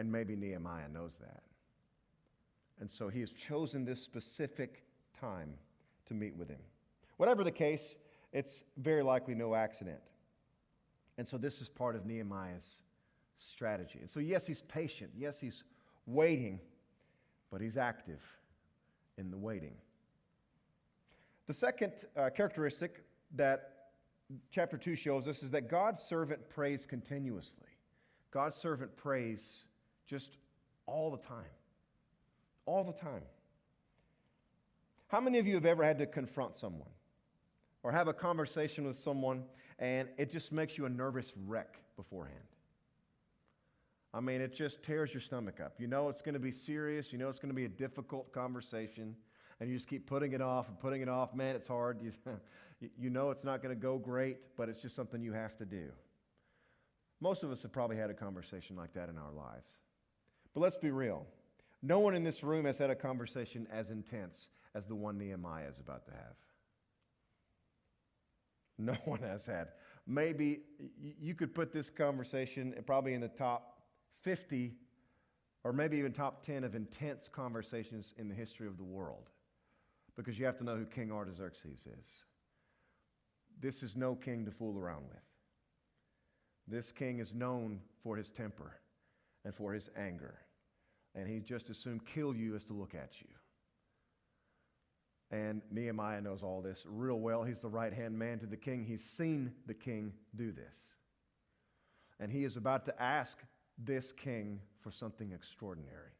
And 0.00 0.10
maybe 0.10 0.34
Nehemiah 0.34 0.88
knows 0.88 1.12
that. 1.20 1.42
And 2.80 2.90
so 2.90 3.10
he 3.10 3.20
has 3.20 3.32
chosen 3.32 3.84
this 3.84 4.02
specific 4.02 4.82
time 5.20 5.52
to 6.06 6.14
meet 6.14 6.34
with 6.34 6.48
him. 6.48 6.62
Whatever 7.18 7.44
the 7.44 7.50
case, 7.50 7.96
it's 8.32 8.64
very 8.78 9.02
likely 9.02 9.34
no 9.34 9.54
accident. 9.54 9.98
And 11.18 11.28
so 11.28 11.36
this 11.36 11.60
is 11.60 11.68
part 11.68 11.96
of 11.96 12.06
Nehemiah's 12.06 12.78
strategy. 13.36 13.98
And 14.00 14.10
so, 14.10 14.20
yes, 14.20 14.46
he's 14.46 14.62
patient. 14.62 15.10
Yes, 15.14 15.38
he's 15.38 15.64
waiting, 16.06 16.60
but 17.50 17.60
he's 17.60 17.76
active 17.76 18.22
in 19.18 19.30
the 19.30 19.36
waiting. 19.36 19.74
The 21.46 21.52
second 21.52 21.92
uh, 22.16 22.30
characteristic 22.34 23.04
that 23.36 23.90
chapter 24.50 24.78
2 24.78 24.96
shows 24.96 25.28
us 25.28 25.42
is 25.42 25.50
that 25.50 25.68
God's 25.68 26.00
servant 26.00 26.48
prays 26.48 26.86
continuously. 26.86 27.68
God's 28.30 28.56
servant 28.56 28.96
prays 28.96 29.66
just 30.10 30.30
all 30.86 31.10
the 31.12 31.18
time. 31.18 31.54
All 32.66 32.82
the 32.82 32.92
time. 32.92 33.22
How 35.06 35.20
many 35.20 35.38
of 35.38 35.46
you 35.46 35.54
have 35.54 35.64
ever 35.64 35.84
had 35.84 35.98
to 35.98 36.06
confront 36.06 36.58
someone 36.58 36.90
or 37.82 37.92
have 37.92 38.08
a 38.08 38.12
conversation 38.12 38.86
with 38.86 38.96
someone 38.96 39.44
and 39.78 40.08
it 40.18 40.30
just 40.30 40.52
makes 40.52 40.76
you 40.76 40.86
a 40.86 40.88
nervous 40.88 41.32
wreck 41.46 41.78
beforehand? 41.96 42.38
I 44.12 44.18
mean, 44.18 44.40
it 44.40 44.54
just 44.54 44.82
tears 44.82 45.14
your 45.14 45.20
stomach 45.20 45.60
up. 45.64 45.74
You 45.78 45.86
know 45.86 46.08
it's 46.08 46.22
going 46.22 46.34
to 46.34 46.40
be 46.40 46.50
serious, 46.50 47.12
you 47.12 47.18
know 47.18 47.28
it's 47.28 47.38
going 47.38 47.50
to 47.50 47.56
be 47.56 47.64
a 47.64 47.68
difficult 47.68 48.32
conversation, 48.32 49.14
and 49.60 49.70
you 49.70 49.76
just 49.76 49.88
keep 49.88 50.08
putting 50.08 50.32
it 50.32 50.42
off 50.42 50.68
and 50.68 50.78
putting 50.80 51.00
it 51.00 51.08
off. 51.08 51.34
Man, 51.34 51.54
it's 51.54 51.68
hard. 51.68 51.98
You, 52.82 52.88
you 52.98 53.10
know 53.10 53.30
it's 53.30 53.44
not 53.44 53.62
going 53.62 53.76
to 53.76 53.78
go 53.78 53.98
great, 53.98 54.38
but 54.56 54.70
it's 54.70 54.80
just 54.80 54.96
something 54.96 55.22
you 55.22 55.34
have 55.34 55.54
to 55.58 55.66
do. 55.66 55.90
Most 57.20 57.42
of 57.42 57.50
us 57.50 57.60
have 57.60 57.72
probably 57.72 57.98
had 57.98 58.08
a 58.08 58.14
conversation 58.14 58.74
like 58.74 58.94
that 58.94 59.10
in 59.10 59.18
our 59.18 59.30
lives. 59.32 59.70
But 60.54 60.60
let's 60.60 60.76
be 60.76 60.90
real. 60.90 61.26
No 61.82 61.98
one 61.98 62.14
in 62.14 62.24
this 62.24 62.42
room 62.42 62.64
has 62.66 62.78
had 62.78 62.90
a 62.90 62.94
conversation 62.94 63.66
as 63.72 63.90
intense 63.90 64.48
as 64.74 64.86
the 64.86 64.94
one 64.94 65.18
Nehemiah 65.18 65.68
is 65.68 65.78
about 65.78 66.04
to 66.06 66.12
have. 66.12 66.20
No 68.78 68.96
one 69.04 69.20
has 69.20 69.44
had. 69.44 69.68
Maybe 70.06 70.60
you 70.98 71.34
could 71.34 71.54
put 71.54 71.70
this 71.70 71.90
conversation 71.90 72.74
probably 72.86 73.12
in 73.12 73.20
the 73.20 73.28
top 73.28 73.82
50 74.22 74.72
or 75.64 75.74
maybe 75.74 75.98
even 75.98 76.12
top 76.12 76.46
10 76.46 76.64
of 76.64 76.74
intense 76.74 77.28
conversations 77.30 78.14
in 78.16 78.26
the 78.26 78.34
history 78.34 78.66
of 78.66 78.78
the 78.78 78.84
world 78.84 79.28
because 80.16 80.38
you 80.38 80.46
have 80.46 80.56
to 80.56 80.64
know 80.64 80.76
who 80.76 80.86
King 80.86 81.12
Artaxerxes 81.12 81.80
is. 81.80 82.22
This 83.60 83.82
is 83.82 83.96
no 83.96 84.14
king 84.14 84.46
to 84.46 84.50
fool 84.50 84.78
around 84.78 85.04
with. 85.08 85.18
This 86.66 86.90
king 86.90 87.18
is 87.18 87.34
known 87.34 87.80
for 88.02 88.16
his 88.16 88.30
temper 88.30 88.80
and 89.44 89.54
for 89.54 89.72
his 89.72 89.88
anger, 89.96 90.34
and 91.14 91.28
he 91.28 91.40
just 91.40 91.70
as 91.70 91.78
soon 91.78 92.00
kill 92.00 92.34
you 92.34 92.54
as 92.54 92.64
to 92.64 92.72
look 92.72 92.94
at 92.94 93.20
you. 93.20 93.28
And 95.30 95.62
Nehemiah 95.70 96.20
knows 96.20 96.42
all 96.42 96.60
this 96.60 96.84
real 96.86 97.20
well. 97.20 97.44
He's 97.44 97.60
the 97.60 97.68
right 97.68 97.92
hand 97.92 98.18
man 98.18 98.40
to 98.40 98.46
the 98.46 98.56
king. 98.56 98.84
He's 98.84 99.04
seen 99.04 99.52
the 99.66 99.74
king 99.74 100.12
do 100.34 100.50
this. 100.50 100.74
And 102.18 102.32
he 102.32 102.44
is 102.44 102.56
about 102.56 102.84
to 102.86 103.02
ask 103.02 103.38
this 103.78 104.12
king 104.12 104.60
for 104.80 104.90
something 104.90 105.32
extraordinary. 105.32 106.10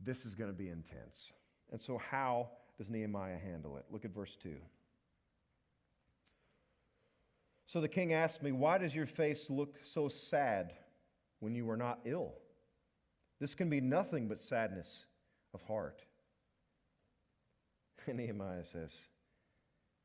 This 0.00 0.24
is 0.24 0.34
going 0.34 0.50
to 0.50 0.56
be 0.56 0.68
intense. 0.68 1.32
And 1.70 1.80
so, 1.80 1.98
how 1.98 2.48
does 2.78 2.88
Nehemiah 2.88 3.38
handle 3.38 3.76
it? 3.76 3.84
Look 3.90 4.04
at 4.04 4.14
verse 4.14 4.36
2. 4.42 4.54
So 7.66 7.80
the 7.80 7.88
king 7.88 8.12
asked 8.12 8.42
me, 8.42 8.52
Why 8.52 8.78
does 8.78 8.94
your 8.94 9.06
face 9.06 9.50
look 9.50 9.76
so 9.84 10.08
sad 10.08 10.72
when 11.40 11.54
you 11.54 11.64
were 11.64 11.76
not 11.76 12.00
ill? 12.04 12.32
This 13.40 13.54
can 13.54 13.68
be 13.68 13.80
nothing 13.80 14.28
but 14.28 14.40
sadness 14.40 15.04
of 15.54 15.62
heart. 15.62 16.02
And 18.06 18.16
Nehemiah 18.18 18.64
says, 18.64 18.92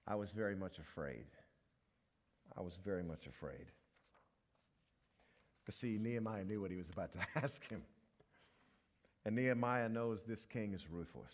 I 0.08 0.16
was 0.16 0.32
very 0.32 0.56
much 0.56 0.80
afraid. 0.80 1.26
I 2.58 2.62
was 2.62 2.78
very 2.84 3.04
much 3.04 3.28
afraid. 3.28 3.68
Because, 5.64 5.76
see, 5.76 5.98
Nehemiah 6.02 6.44
knew 6.44 6.60
what 6.60 6.72
he 6.72 6.78
was 6.78 6.90
about 6.90 7.14
to 7.14 7.20
ask 7.44 7.68
him. 7.70 7.84
And 9.26 9.36
Nehemiah 9.36 9.90
knows 9.90 10.24
this 10.24 10.46
king 10.46 10.74
is 10.74 10.90
ruthless. 10.90 11.34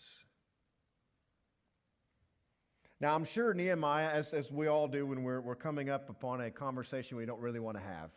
Now, 3.00 3.14
I'm 3.14 3.24
sure 3.24 3.54
Nehemiah, 3.54 4.08
as, 4.08 4.32
as 4.32 4.50
we 4.50 4.66
all 4.66 4.88
do 4.88 5.06
when 5.06 5.22
we're, 5.22 5.40
we're 5.40 5.54
coming 5.54 5.88
up 5.88 6.10
upon 6.10 6.40
a 6.40 6.50
conversation 6.50 7.16
we 7.16 7.26
don't 7.26 7.40
really 7.40 7.60
want 7.60 7.76
to 7.76 7.82
have, 7.82 8.10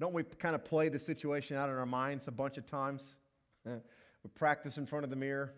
don't 0.00 0.12
we 0.12 0.22
kind 0.22 0.54
of 0.54 0.64
play 0.64 0.88
the 0.88 0.98
situation 0.98 1.56
out 1.56 1.68
in 1.68 1.76
our 1.76 1.86
minds 1.86 2.28
a 2.28 2.30
bunch 2.30 2.56
of 2.56 2.66
times? 2.66 3.02
we 3.64 4.30
practice 4.34 4.76
in 4.76 4.86
front 4.86 5.04
of 5.04 5.10
the 5.10 5.16
mirror. 5.16 5.54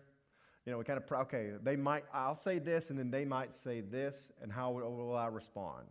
You 0.65 0.71
know, 0.71 0.77
we 0.77 0.83
kind 0.83 0.99
of, 0.99 1.11
okay, 1.21 1.51
they 1.63 1.75
might, 1.75 2.03
I'll 2.13 2.39
say 2.39 2.59
this, 2.59 2.89
and 2.89 2.99
then 2.99 3.09
they 3.09 3.25
might 3.25 3.55
say 3.55 3.81
this, 3.81 4.15
and 4.41 4.51
how 4.51 4.71
will 4.71 5.15
I 5.15 5.27
respond? 5.27 5.87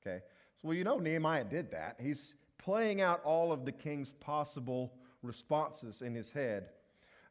Okay? 0.00 0.20
So, 0.60 0.68
well, 0.68 0.76
you 0.76 0.84
know, 0.84 0.98
Nehemiah 0.98 1.44
did 1.44 1.70
that. 1.70 1.98
He's 2.00 2.34
playing 2.58 3.00
out 3.00 3.22
all 3.24 3.52
of 3.52 3.64
the 3.64 3.72
king's 3.72 4.10
possible 4.10 4.94
responses 5.22 6.02
in 6.02 6.14
his 6.14 6.30
head 6.30 6.70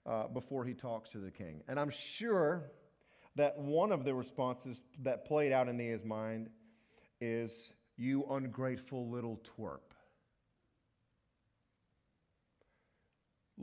uh, 0.05 0.27
before 0.27 0.65
he 0.65 0.73
talks 0.73 1.09
to 1.09 1.19
the 1.19 1.31
king. 1.31 1.61
And 1.67 1.79
I'm 1.79 1.89
sure 1.89 2.71
that 3.35 3.57
one 3.57 3.91
of 3.91 4.03
the 4.03 4.13
responses 4.13 4.81
that 5.03 5.25
played 5.25 5.51
out 5.51 5.67
in 5.67 5.77
Nehemiah's 5.77 6.05
mind 6.05 6.49
is, 7.19 7.71
You 7.97 8.25
ungrateful 8.29 9.09
little 9.09 9.41
twerp. 9.57 9.90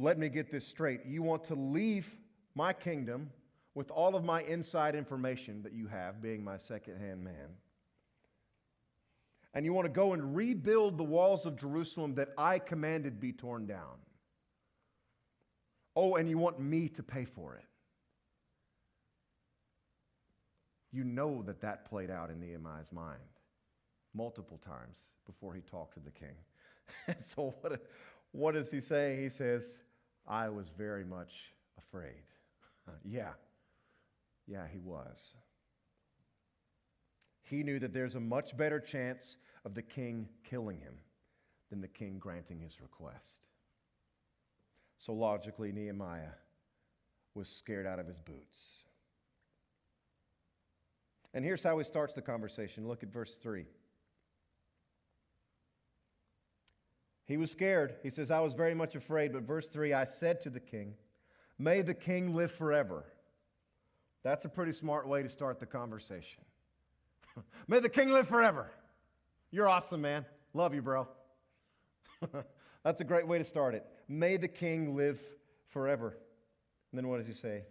Let 0.01 0.17
me 0.17 0.29
get 0.29 0.51
this 0.51 0.65
straight. 0.65 1.01
You 1.05 1.23
want 1.23 1.43
to 1.45 1.57
leave 1.57 2.09
my 2.55 2.73
kingdom 2.73 3.31
with 3.75 3.91
all 3.91 4.15
of 4.15 4.25
my 4.25 4.43
inside 4.43 4.95
information 4.95 5.61
that 5.65 5.73
you 5.73 5.89
have, 5.89 6.23
being 6.23 6.43
my 6.43 6.57
second 6.57 6.99
hand 6.99 7.23
man. 7.23 7.57
And 9.55 9.65
you 9.65 9.73
want 9.73 9.87
to 9.87 9.93
go 9.93 10.13
and 10.13 10.37
rebuild 10.37 10.99
the 10.99 11.05
walls 11.05 11.47
of 11.47 11.57
Jerusalem 11.57 12.15
that 12.15 12.29
I 12.39 12.61
commanded 12.61 13.21
be 13.21 13.33
torn 13.33 13.67
down. 13.67 13.97
Oh, 15.97 16.15
and 16.15 16.29
you 16.29 16.39
want 16.39 16.61
me 16.61 16.89
to 16.91 17.03
pay 17.03 17.25
for 17.25 17.57
it. 17.57 17.65
You 20.93 21.03
know 21.03 21.43
that 21.43 21.61
that 21.63 21.91
played 21.91 22.11
out 22.11 22.31
in 22.31 22.39
Nehemiah's 22.39 22.93
mind 22.93 23.19
multiple 24.15 24.61
times 24.65 24.97
before 25.27 25.55
he 25.55 25.61
talked 25.61 25.95
to 25.95 26.01
the 26.01 26.13
king. 26.13 27.17
so, 27.35 27.55
what, 27.61 27.83
what 28.31 28.55
does 28.55 28.71
he 28.71 28.81
say? 28.81 29.21
He 29.21 29.29
says, 29.29 29.71
I 30.29 30.51
was 30.51 30.67
very 30.77 31.05
much 31.05 31.33
afraid. 31.79 32.23
yeah, 33.05 33.33
yeah, 34.47 34.67
he 34.71 34.79
was. 34.79 35.33
He 37.43 37.63
knew 37.63 37.79
that 37.79 37.95
there's 37.95 38.15
a 38.15 38.21
much 38.21 38.57
better 38.57 38.79
chance 38.79 39.37
of 39.65 39.75
the 39.75 39.83
king 39.83 40.29
killing 40.49 40.79
him 40.81 40.95
than 41.71 41.81
the 41.81 41.89
king 41.89 42.19
granting 42.19 42.61
his 42.61 42.81
request. 42.81 43.39
So 44.99 45.15
logically, 45.15 45.73
Nehemiah 45.73 46.35
was 47.35 47.49
scared 47.49 47.87
out 47.87 47.99
of 47.99 48.07
his 48.07 48.21
boots. 48.21 48.59
And 51.33 51.45
here's 51.45 51.63
how 51.63 51.79
he 51.79 51.85
starts 51.85 52.15
the 52.15 52.23
conversation. 52.23 52.87
Look 52.89 53.03
at 53.03 53.13
verse 53.13 53.37
3. 53.43 53.65
He 57.29 57.37
was 57.37 57.53
scared. 57.53 57.97
He 58.03 58.09
says, 58.09 58.31
I 58.31 58.41
was 58.41 58.55
very 58.55 58.75
much 58.75 58.97
afraid. 58.97 59.35
But 59.35 59.43
verse 59.43 59.69
3 59.69 59.93
I 59.93 60.05
said 60.05 60.41
to 60.41 60.51
the 60.51 60.61
king, 60.61 60.95
May 61.59 61.83
the 61.83 61.95
king 61.95 62.35
live 62.35 62.51
forever. 62.51 63.05
That's 64.25 64.47
a 64.47 64.49
pretty 64.49 64.73
smart 64.73 65.07
way 65.07 65.23
to 65.23 65.29
start 65.29 65.61
the 65.61 65.67
conversation. 65.67 66.43
May 67.69 67.81
the 67.81 67.89
king 67.89 68.11
live 68.11 68.27
forever. 68.27 68.71
You're 69.51 69.69
awesome, 69.69 70.01
man. 70.01 70.25
Love 70.55 70.75
you, 70.75 70.81
bro. 70.83 71.07
That's 72.85 73.01
a 73.01 73.05
great 73.05 73.29
way 73.29 73.39
to 73.39 73.45
start 73.45 73.75
it. 73.75 73.85
May 74.09 74.39
the 74.39 74.49
king 74.49 74.97
live 74.97 75.21
forever. 75.69 76.17
And 76.91 76.99
then 76.99 77.09
what 77.09 77.19
does 77.19 77.27
he 77.27 77.35
say? 77.35 77.65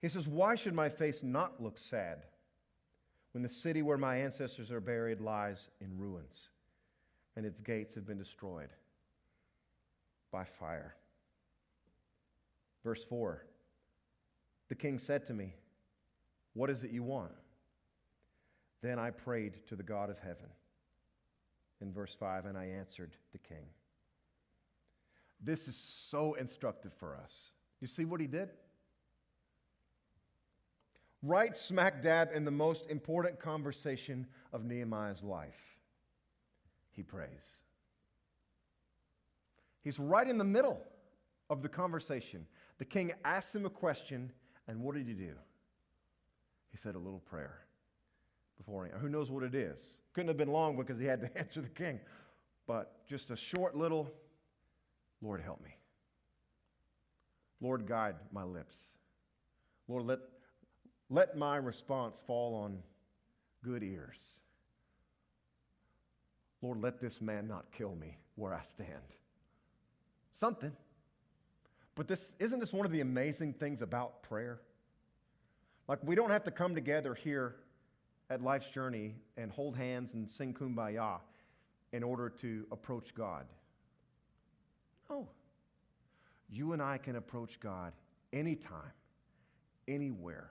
He 0.00 0.08
says, 0.08 0.28
Why 0.28 0.54
should 0.54 0.74
my 0.74 0.88
face 0.88 1.24
not 1.24 1.60
look 1.60 1.76
sad 1.76 2.24
when 3.32 3.42
the 3.42 3.48
city 3.48 3.82
where 3.82 3.98
my 3.98 4.18
ancestors 4.18 4.70
are 4.70 4.80
buried 4.80 5.20
lies 5.20 5.68
in 5.80 5.98
ruins 5.98 6.50
and 7.36 7.46
its 7.46 7.60
gates 7.60 7.94
have 7.94 8.06
been 8.06 8.18
destroyed 8.18 8.70
by 10.30 10.44
fire? 10.44 10.94
Verse 12.84 13.04
4 13.04 13.44
The 14.68 14.74
king 14.74 14.98
said 14.98 15.26
to 15.26 15.34
me, 15.34 15.54
What 16.54 16.70
is 16.70 16.82
it 16.82 16.90
you 16.90 17.02
want? 17.02 17.32
Then 18.82 18.98
I 18.98 19.10
prayed 19.10 19.66
to 19.68 19.76
the 19.76 19.82
God 19.82 20.10
of 20.10 20.18
heaven. 20.18 20.48
in 21.80 21.92
verse 21.92 22.14
5, 22.18 22.46
and 22.46 22.56
I 22.56 22.66
answered 22.66 23.16
the 23.32 23.38
king. 23.38 23.66
This 25.40 25.66
is 25.66 25.76
so 25.76 26.34
instructive 26.34 26.92
for 26.94 27.16
us. 27.16 27.34
You 27.80 27.88
see 27.88 28.04
what 28.04 28.20
he 28.20 28.28
did? 28.28 28.50
Right 31.22 31.56
smack 31.56 32.02
dab 32.02 32.30
in 32.34 32.44
the 32.44 32.52
most 32.52 32.88
important 32.88 33.40
conversation 33.40 34.26
of 34.52 34.64
Nehemiah's 34.64 35.22
life, 35.22 35.71
he 36.94 37.02
prays. 37.02 37.56
He's 39.82 39.98
right 39.98 40.28
in 40.28 40.38
the 40.38 40.44
middle 40.44 40.80
of 41.50 41.62
the 41.62 41.68
conversation. 41.68 42.46
The 42.78 42.84
king 42.84 43.12
asked 43.24 43.54
him 43.54 43.66
a 43.66 43.70
question, 43.70 44.30
and 44.68 44.80
what 44.80 44.94
did 44.94 45.06
he 45.06 45.14
do? 45.14 45.32
He 46.70 46.78
said 46.78 46.94
a 46.94 46.98
little 46.98 47.20
prayer 47.20 47.58
before 48.56 48.88
Who 49.00 49.08
knows 49.08 49.30
what 49.30 49.42
it 49.42 49.54
is? 49.54 49.78
Couldn't 50.14 50.28
have 50.28 50.36
been 50.36 50.52
long 50.52 50.76
because 50.76 50.98
he 50.98 51.06
had 51.06 51.20
to 51.20 51.38
answer 51.38 51.60
the 51.60 51.68
king. 51.68 52.00
But 52.66 53.06
just 53.08 53.30
a 53.30 53.36
short 53.36 53.76
little, 53.76 54.10
Lord, 55.20 55.40
help 55.40 55.62
me. 55.62 55.76
Lord, 57.60 57.86
guide 57.86 58.16
my 58.32 58.44
lips. 58.44 58.74
Lord, 59.88 60.04
let, 60.04 60.18
let 61.10 61.36
my 61.36 61.56
response 61.56 62.20
fall 62.26 62.54
on 62.54 62.78
good 63.64 63.82
ears. 63.82 64.18
Lord, 66.62 66.80
let 66.80 67.00
this 67.00 67.20
man 67.20 67.48
not 67.48 67.66
kill 67.72 67.94
me 67.94 68.16
where 68.36 68.54
I 68.54 68.62
stand. 68.72 68.88
Something. 70.38 70.72
But 71.94 72.08
this 72.08 72.32
isn't 72.38 72.60
this 72.60 72.72
one 72.72 72.86
of 72.86 72.92
the 72.92 73.00
amazing 73.00 73.54
things 73.54 73.82
about 73.82 74.22
prayer? 74.22 74.60
Like 75.88 75.98
we 76.02 76.14
don't 76.14 76.30
have 76.30 76.44
to 76.44 76.50
come 76.50 76.74
together 76.74 77.14
here 77.14 77.56
at 78.30 78.42
life's 78.42 78.68
journey 78.68 79.16
and 79.36 79.50
hold 79.50 79.76
hands 79.76 80.14
and 80.14 80.30
sing 80.30 80.54
kumbaya 80.54 81.18
in 81.92 82.02
order 82.02 82.30
to 82.30 82.64
approach 82.72 83.14
God. 83.14 83.44
No. 85.10 85.28
You 86.48 86.72
and 86.72 86.80
I 86.80 86.98
can 86.98 87.16
approach 87.16 87.60
God 87.60 87.92
anytime, 88.32 88.92
anywhere. 89.86 90.50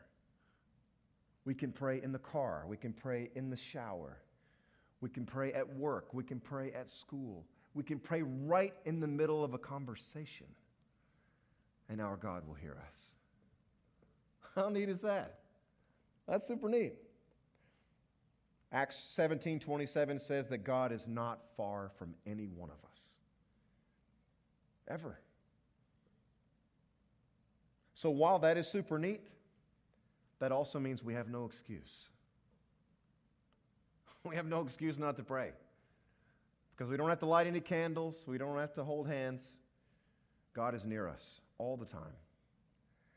We 1.45 1.55
can 1.55 1.71
pray 1.71 2.01
in 2.03 2.11
the 2.11 2.19
car. 2.19 2.65
We 2.67 2.77
can 2.77 2.93
pray 2.93 3.29
in 3.33 3.49
the 3.49 3.57
shower. 3.57 4.17
We 5.01 5.09
can 5.09 5.25
pray 5.25 5.51
at 5.53 5.67
work. 5.75 6.13
We 6.13 6.23
can 6.23 6.39
pray 6.39 6.71
at 6.73 6.91
school. 6.91 7.45
We 7.73 7.83
can 7.83 7.99
pray 7.99 8.21
right 8.21 8.73
in 8.85 8.99
the 8.99 9.07
middle 9.07 9.43
of 9.43 9.53
a 9.53 9.57
conversation, 9.57 10.45
and 11.89 11.99
our 11.99 12.15
God 12.15 12.47
will 12.47 12.55
hear 12.55 12.77
us. 12.77 13.01
How 14.55 14.69
neat 14.69 14.89
is 14.89 14.99
that? 14.99 15.39
That's 16.27 16.47
super 16.47 16.69
neat. 16.69 16.93
Acts 18.73 19.03
17 19.15 19.59
27 19.59 20.19
says 20.19 20.47
that 20.49 20.59
God 20.59 20.91
is 20.91 21.07
not 21.07 21.39
far 21.57 21.91
from 21.97 22.13
any 22.25 22.47
one 22.47 22.69
of 22.69 22.77
us. 22.89 22.99
Ever. 24.87 25.19
So 27.93 28.09
while 28.09 28.39
that 28.39 28.57
is 28.57 28.67
super 28.67 28.97
neat, 28.97 29.21
that 30.39 30.51
also 30.51 30.79
means 30.79 31.03
we 31.03 31.13
have 31.13 31.27
no 31.27 31.45
excuse. 31.45 32.07
We 34.29 34.35
have 34.35 34.45
no 34.45 34.61
excuse 34.61 34.99
not 34.99 35.17
to 35.17 35.23
pray. 35.23 35.51
Because 36.75 36.89
we 36.89 36.97
don't 36.97 37.09
have 37.09 37.19
to 37.19 37.25
light 37.25 37.47
any 37.47 37.59
candles, 37.59 38.23
we 38.27 38.37
don't 38.37 38.57
have 38.57 38.73
to 38.75 38.83
hold 38.83 39.07
hands. 39.07 39.41
God 40.53 40.75
is 40.75 40.85
near 40.85 41.07
us 41.07 41.41
all 41.57 41.77
the 41.77 41.85
time. 41.85 42.15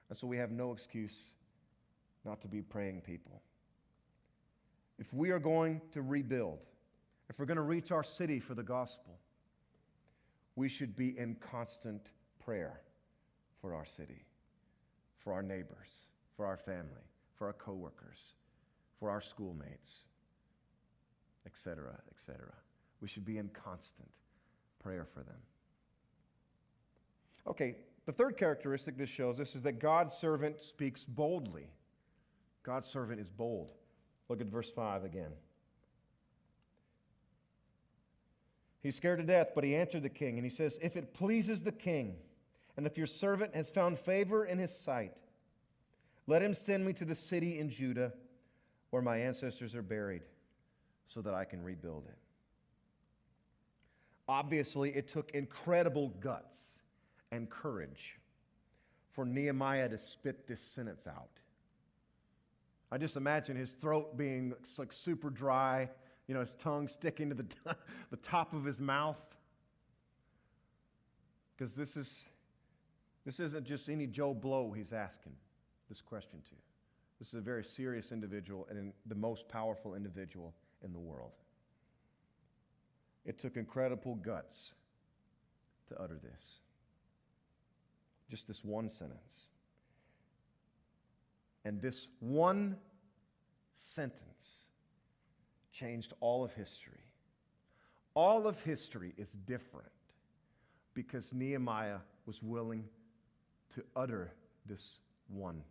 And 0.08 0.18
so 0.18 0.26
we 0.26 0.36
have 0.36 0.50
no 0.50 0.72
excuse 0.72 1.16
not 2.24 2.40
to 2.42 2.48
be 2.48 2.62
praying 2.62 3.00
people. 3.00 3.42
If 4.98 5.12
we 5.12 5.30
are 5.30 5.38
going 5.38 5.80
to 5.92 6.02
rebuild, 6.02 6.60
if 7.28 7.38
we're 7.38 7.46
going 7.46 7.56
to 7.56 7.62
reach 7.62 7.90
our 7.90 8.04
city 8.04 8.38
for 8.38 8.54
the 8.54 8.62
gospel, 8.62 9.18
we 10.56 10.68
should 10.68 10.94
be 10.94 11.18
in 11.18 11.36
constant 11.36 12.10
prayer 12.44 12.80
for 13.60 13.74
our 13.74 13.84
city, 13.84 14.24
for 15.18 15.32
our 15.32 15.42
neighbors, 15.42 15.88
for 16.36 16.46
our 16.46 16.56
family, 16.56 17.08
for 17.36 17.46
our 17.46 17.54
coworkers, 17.54 18.34
for 19.00 19.10
our 19.10 19.20
schoolmates, 19.20 20.04
etc., 21.46 21.98
etc. 22.10 22.46
We 23.00 23.08
should 23.08 23.24
be 23.24 23.38
in 23.38 23.48
constant 23.48 24.08
prayer 24.82 25.06
for 25.12 25.20
them. 25.20 25.36
Okay, 27.46 27.76
the 28.06 28.12
third 28.12 28.36
characteristic 28.36 28.96
this 28.96 29.08
shows 29.08 29.40
us 29.40 29.54
is 29.54 29.62
that 29.62 29.78
God's 29.78 30.14
servant 30.14 30.60
speaks 30.60 31.04
boldly. 31.04 31.68
God's 32.62 32.88
servant 32.88 33.20
is 33.20 33.30
bold. 33.30 33.72
Look 34.28 34.40
at 34.40 34.46
verse 34.46 34.70
5 34.74 35.04
again. 35.04 35.32
He's 38.82 38.96
scared 38.96 39.18
to 39.18 39.24
death, 39.24 39.52
but 39.54 39.64
he 39.64 39.74
answered 39.74 40.02
the 40.02 40.10
king, 40.10 40.36
and 40.36 40.44
he 40.44 40.50
says, 40.50 40.78
If 40.82 40.96
it 40.96 41.14
pleases 41.14 41.62
the 41.62 41.72
king, 41.72 42.16
and 42.76 42.86
if 42.86 42.98
your 42.98 43.06
servant 43.06 43.54
has 43.54 43.70
found 43.70 43.98
favor 43.98 44.44
in 44.44 44.58
his 44.58 44.76
sight, 44.76 45.12
let 46.26 46.42
him 46.42 46.54
send 46.54 46.84
me 46.84 46.92
to 46.94 47.04
the 47.04 47.14
city 47.14 47.58
in 47.58 47.70
Judah 47.70 48.12
where 48.90 49.02
my 49.02 49.18
ancestors 49.18 49.74
are 49.74 49.82
buried, 49.82 50.22
so 51.06 51.20
that 51.22 51.34
I 51.34 51.44
can 51.44 51.62
rebuild 51.62 52.06
it. 52.06 52.18
Obviously, 54.28 54.90
it 54.90 55.12
took 55.12 55.30
incredible 55.32 56.08
guts 56.20 56.56
and 57.30 57.50
courage 57.50 58.18
for 59.12 59.24
Nehemiah 59.24 59.88
to 59.88 59.98
spit 59.98 60.46
this 60.46 60.60
sentence 60.60 61.06
out. 61.06 61.28
I 62.90 62.98
just 62.98 63.16
imagine 63.16 63.56
his 63.56 63.72
throat 63.72 64.16
being 64.16 64.54
like 64.78 64.92
super 64.92 65.30
dry, 65.30 65.88
you 66.26 66.34
know, 66.34 66.40
his 66.40 66.54
tongue 66.54 66.88
sticking 66.88 67.28
to 67.28 67.34
the, 67.34 67.44
the 68.10 68.16
top 68.18 68.52
of 68.54 68.64
his 68.64 68.80
mouth. 68.80 69.18
Because 71.56 71.74
this 71.74 71.96
is 71.96 72.26
this 73.24 73.40
isn't 73.40 73.64
just 73.64 73.88
any 73.88 74.06
Joe 74.06 74.34
Blow 74.34 74.72
he's 74.72 74.92
asking 74.92 75.32
this 75.88 76.00
question 76.00 76.40
to. 76.42 76.56
This 77.18 77.28
is 77.28 77.34
a 77.34 77.40
very 77.40 77.64
serious 77.64 78.12
individual 78.12 78.66
and 78.70 78.92
the 79.06 79.14
most 79.14 79.48
powerful 79.48 79.94
individual 79.94 80.54
in 80.84 80.92
the 80.92 80.98
world. 80.98 81.32
It 83.24 83.38
took 83.38 83.56
incredible 83.56 84.16
guts 84.16 84.72
to 85.88 86.00
utter 86.00 86.18
this. 86.22 86.42
Just 88.30 88.46
this 88.46 88.62
one 88.62 88.90
sentence. 88.90 89.48
And 91.64 91.80
this 91.80 92.08
one 92.20 92.76
sentence 93.72 94.20
changed 95.72 96.12
all 96.20 96.44
of 96.44 96.52
history. 96.52 97.00
All 98.14 98.46
of 98.46 98.60
history 98.60 99.14
is 99.16 99.30
different 99.46 99.88
because 100.92 101.32
Nehemiah 101.32 101.98
was 102.26 102.42
willing 102.42 102.84
to 103.74 103.82
utter 103.96 104.32
this 104.66 104.98
one 105.28 105.62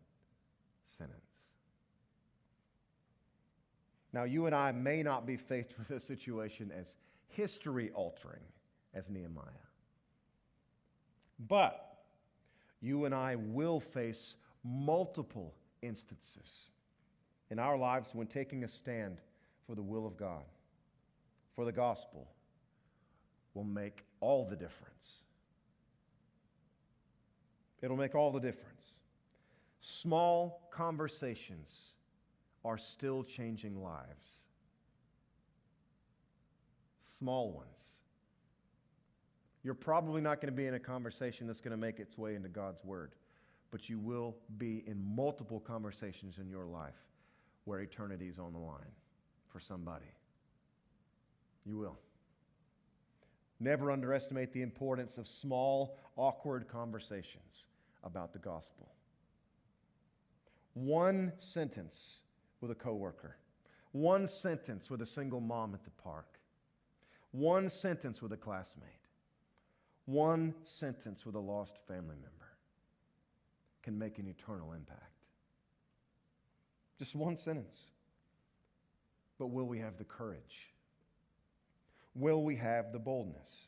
sentence. 0.98 1.33
Now, 4.14 4.26
you 4.26 4.46
and 4.46 4.54
I 4.54 4.72
may 4.72 5.02
not 5.02 5.26
be 5.26 5.36
faced 5.36 5.74
with 5.78 5.90
a 5.90 6.00
situation 6.00 6.72
as 6.78 6.96
history 7.30 7.92
altering 7.94 8.44
as 8.94 9.10
Nehemiah, 9.10 9.44
but 11.48 11.98
you 12.80 13.06
and 13.06 13.16
I 13.16 13.36
will 13.36 13.80
face 13.80 14.36
multiple 14.64 15.56
instances 15.82 16.68
in 17.50 17.58
our 17.58 17.78
lives 17.78 18.10
when 18.14 18.28
taking 18.28 18.64
a 18.64 18.68
stand 18.68 19.18
for 19.66 19.76
the 19.76 19.82
will 19.82 20.06
of 20.06 20.16
God, 20.16 20.44
for 21.56 21.66
the 21.66 21.72
gospel, 21.72 22.28
will 23.54 23.64
make 23.64 24.04
all 24.20 24.48
the 24.48 24.56
difference. 24.56 25.24
It'll 27.82 27.98
make 27.98 28.16
all 28.16 28.32
the 28.32 28.40
difference. 28.40 28.84
Small 29.82 30.68
conversations 30.72 31.93
are 32.66 32.78
still 32.78 33.24
changing 33.24 33.82
lives. 33.82 34.38
Small 37.20 37.52
ones. 37.52 37.68
You're 39.64 39.74
probably 39.74 40.22
not 40.22 40.42
going 40.42 40.52
to 40.52 40.58
be 40.58 40.68
in 40.68 40.74
a 40.74 40.80
conversation 40.80 41.48
that's 41.48 41.62
going 41.62 41.72
to 41.72 41.78
make 41.78 42.00
its 42.00 42.18
way 42.18 42.36
into 42.36 42.50
God's 42.50 42.84
Word 42.84 43.12
but 43.74 43.90
you 43.90 43.98
will 43.98 44.36
be 44.60 44.84
in 44.86 45.04
multiple 45.16 45.60
conversations 45.60 46.38
in 46.38 46.48
your 46.48 46.68
life 46.68 47.08
where 47.66 47.80
eternity 47.80 48.28
is 48.28 48.38
on 48.38 48.54
the 48.54 48.60
line 48.60 48.94
for 49.52 49.60
somebody. 49.60 50.06
You 51.66 51.78
will. 51.78 51.98
Never 53.60 53.90
underestimate 53.90 54.54
the 54.54 54.62
importance 54.62 55.18
of 55.18 55.28
small, 55.28 55.98
awkward 56.18 56.68
conversations 56.68 57.66
about 58.04 58.32
the 58.32 58.38
gospel. 58.38 58.92
One 60.76 61.34
sentence 61.40 62.20
with 62.64 62.72
a 62.72 62.76
coworker, 62.76 63.38
one 63.92 64.28
sentence 64.28 64.90
with 64.90 65.02
a 65.02 65.06
single 65.06 65.40
mom 65.40 65.76
at 65.76 65.84
the 65.84 65.92
park, 65.92 66.40
one 67.32 67.70
sentence 67.70 68.22
with 68.22 68.32
a 68.32 68.38
classmate, 68.38 68.88
one 70.06 70.56
sentence 70.64 71.26
with 71.26 71.36
a 71.36 71.40
lost 71.40 71.78
family 71.88 72.16
member 72.16 72.56
can 73.84 74.00
make 74.00 74.18
an 74.18 74.28
eternal 74.28 74.74
impact. 74.74 75.02
Just 76.98 77.16
one 77.16 77.36
sentence. 77.36 77.92
But 79.38 79.48
will 79.48 79.68
we 79.68 79.80
have 79.80 79.98
the 79.98 80.06
courage? 80.06 80.74
will 82.16 82.44
we 82.44 82.56
have 82.56 82.92
the 82.92 83.00
boldness? 83.00 83.68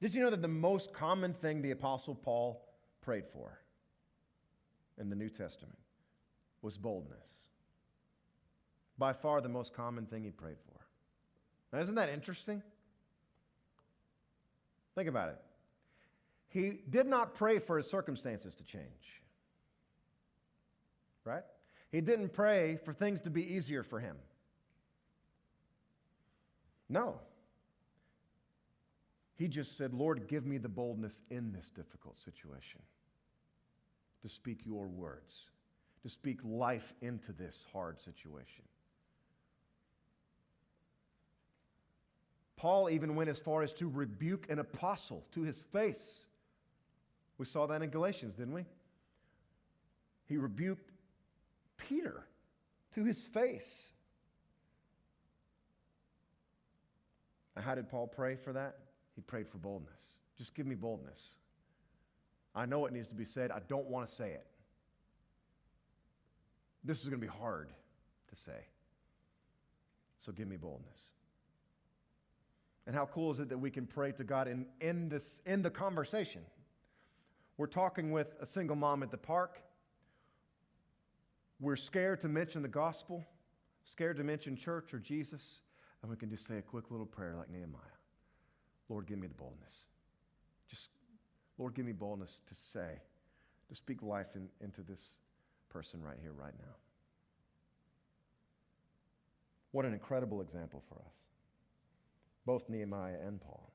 Did 0.00 0.14
you 0.14 0.22
know 0.22 0.30
that 0.30 0.42
the 0.42 0.48
most 0.48 0.92
common 0.92 1.34
thing 1.34 1.62
the 1.62 1.70
Apostle 1.70 2.14
Paul 2.14 2.62
prayed 3.02 3.24
for 3.32 3.60
in 4.98 5.08
the 5.08 5.16
New 5.16 5.28
Testament 5.28 5.78
was 6.64 6.78
boldness? 6.78 7.28
By 8.96 9.12
far 9.12 9.40
the 9.40 9.48
most 9.48 9.74
common 9.74 10.06
thing 10.06 10.24
he 10.24 10.30
prayed 10.30 10.56
for. 10.66 10.80
Now, 11.72 11.82
isn't 11.82 11.94
that 11.96 12.08
interesting? 12.08 12.62
Think 14.94 15.08
about 15.08 15.28
it. 15.28 15.40
He 16.48 16.78
did 16.88 17.06
not 17.06 17.34
pray 17.34 17.58
for 17.58 17.76
his 17.76 17.86
circumstances 17.86 18.54
to 18.54 18.64
change. 18.64 19.22
Right? 21.24 21.42
He 21.90 22.00
didn't 22.00 22.32
pray 22.32 22.78
for 22.84 22.92
things 22.92 23.20
to 23.22 23.30
be 23.30 23.54
easier 23.54 23.82
for 23.82 23.98
him. 24.00 24.16
No. 26.88 27.16
He 29.36 29.48
just 29.48 29.76
said, 29.76 29.92
Lord, 29.92 30.28
give 30.28 30.46
me 30.46 30.58
the 30.58 30.68
boldness 30.68 31.20
in 31.30 31.52
this 31.52 31.70
difficult 31.70 32.20
situation 32.20 32.80
to 34.22 34.28
speak 34.28 34.60
your 34.64 34.86
words, 34.86 35.50
to 36.04 36.10
speak 36.10 36.38
life 36.44 36.92
into 37.00 37.32
this 37.32 37.64
hard 37.72 37.98
situation. 37.98 38.62
Paul 42.56 42.90
even 42.90 43.16
went 43.16 43.30
as 43.30 43.38
far 43.38 43.62
as 43.62 43.72
to 43.74 43.88
rebuke 43.88 44.46
an 44.50 44.58
apostle 44.58 45.24
to 45.32 45.42
his 45.42 45.62
face. 45.72 46.20
We 47.38 47.46
saw 47.46 47.66
that 47.66 47.82
in 47.82 47.90
Galatians, 47.90 48.34
didn't 48.36 48.54
we? 48.54 48.64
He 50.26 50.36
rebuked 50.36 50.90
Peter 51.76 52.26
to 52.94 53.04
his 53.04 53.22
face. 53.22 53.84
And 57.56 57.64
how 57.64 57.74
did 57.74 57.88
Paul 57.88 58.06
pray 58.06 58.36
for 58.36 58.52
that? 58.52 58.78
He 59.14 59.22
prayed 59.22 59.48
for 59.48 59.58
boldness. 59.58 60.18
Just 60.36 60.54
give 60.54 60.66
me 60.66 60.74
boldness. 60.74 61.34
I 62.54 62.66
know 62.66 62.86
it 62.86 62.92
needs 62.92 63.08
to 63.08 63.14
be 63.14 63.24
said. 63.24 63.50
I 63.50 63.60
don't 63.68 63.86
want 63.86 64.08
to 64.08 64.14
say 64.14 64.30
it. 64.30 64.46
This 66.84 66.98
is 66.98 67.08
going 67.08 67.20
to 67.20 67.26
be 67.26 67.32
hard 67.32 67.70
to 68.28 68.36
say. 68.36 68.66
So 70.20 70.32
give 70.32 70.48
me 70.48 70.56
boldness. 70.56 71.00
And 72.86 72.94
how 72.94 73.06
cool 73.06 73.32
is 73.32 73.38
it 73.38 73.48
that 73.48 73.58
we 73.58 73.70
can 73.70 73.86
pray 73.86 74.12
to 74.12 74.24
God 74.24 74.46
in, 74.46 74.66
in, 74.80 75.08
this, 75.08 75.40
in 75.46 75.62
the 75.62 75.70
conversation? 75.70 76.42
We're 77.56 77.66
talking 77.66 78.10
with 78.10 78.34
a 78.40 78.46
single 78.46 78.76
mom 78.76 79.02
at 79.02 79.10
the 79.10 79.16
park. 79.16 79.60
We're 81.60 81.76
scared 81.76 82.20
to 82.22 82.28
mention 82.28 82.62
the 82.62 82.68
gospel, 82.68 83.24
scared 83.84 84.16
to 84.18 84.24
mention 84.24 84.56
church 84.56 84.92
or 84.92 84.98
Jesus, 84.98 85.60
and 86.02 86.10
we 86.10 86.16
can 86.16 86.28
just 86.28 86.46
say 86.46 86.58
a 86.58 86.62
quick 86.62 86.90
little 86.90 87.06
prayer 87.06 87.34
like 87.36 87.50
Nehemiah 87.50 87.80
Lord, 88.90 89.06
give 89.06 89.18
me 89.18 89.26
the 89.26 89.34
boldness. 89.34 89.72
Just, 90.68 90.88
Lord, 91.56 91.74
give 91.74 91.86
me 91.86 91.92
boldness 91.92 92.40
to 92.46 92.54
say, 92.54 93.00
to 93.70 93.74
speak 93.74 94.02
life 94.02 94.26
in, 94.34 94.48
into 94.60 94.82
this 94.82 95.00
person 95.74 96.00
right 96.00 96.16
here, 96.22 96.32
right 96.32 96.54
now. 96.58 96.74
What 99.72 99.84
an 99.84 99.92
incredible 99.92 100.40
example 100.40 100.82
for 100.88 100.94
us 101.00 101.12
both 102.46 102.68
Nehemiah 102.68 103.16
and 103.26 103.40
Paul. 103.40 103.72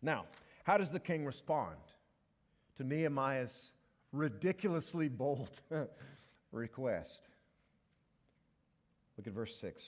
Now, 0.00 0.24
how 0.64 0.78
does 0.78 0.90
the 0.90 0.98
king 0.98 1.24
respond 1.24 1.76
to 2.76 2.84
Nehemiah's 2.84 3.72
ridiculously 4.12 5.08
bold 5.08 5.50
request? 6.52 7.20
Look 9.16 9.26
at 9.26 9.32
verse 9.34 9.54
6. 9.60 9.82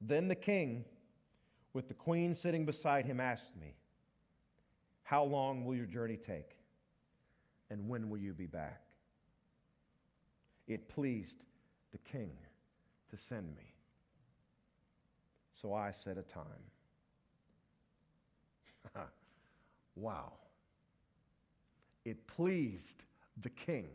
Then 0.00 0.28
the 0.28 0.36
king, 0.36 0.84
with 1.72 1.88
the 1.88 1.94
queen 1.94 2.34
sitting 2.34 2.64
beside 2.64 3.04
him, 3.04 3.20
asked 3.20 3.56
me, 3.60 3.74
How 5.02 5.24
long 5.24 5.64
will 5.64 5.74
your 5.74 5.86
journey 5.86 6.16
take? 6.16 6.56
And 7.72 7.88
when 7.88 8.10
will 8.10 8.18
you 8.18 8.34
be 8.34 8.44
back? 8.44 8.82
It 10.68 10.90
pleased 10.90 11.38
the 11.90 11.96
king 11.96 12.32
to 13.10 13.16
send 13.16 13.46
me. 13.56 13.72
So 15.54 15.72
I 15.72 15.90
set 15.92 16.18
a 16.18 16.22
time. 16.22 16.44
wow. 19.96 20.32
It 22.04 22.26
pleased 22.26 23.04
the 23.40 23.48
king 23.48 23.88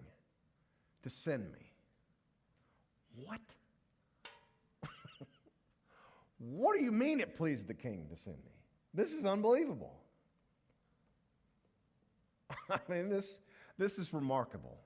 to 1.03 1.09
send 1.11 1.43
me. 1.43 1.71
What? 3.15 3.41
what 6.39 6.79
do 6.79 6.83
you 6.83 6.91
mean 6.91 7.19
it 7.19 7.37
pleased 7.37 7.67
the 7.67 7.75
king 7.75 8.07
to 8.09 8.17
send 8.17 8.37
me? 8.37 8.53
This 8.95 9.11
is 9.11 9.23
unbelievable. 9.23 9.93
I 12.71 12.79
mean, 12.89 13.09
this, 13.09 13.27
this 13.77 13.97
is 13.97 14.13
remarkable. 14.13 14.77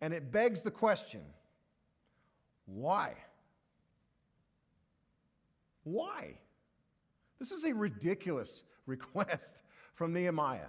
And 0.00 0.12
it 0.12 0.30
begs 0.30 0.62
the 0.62 0.70
question 0.70 1.22
why? 2.66 3.14
Why? 5.84 6.34
This 7.38 7.50
is 7.50 7.64
a 7.64 7.72
ridiculous 7.72 8.64
request 8.86 9.48
from 9.94 10.12
Nehemiah. 10.12 10.68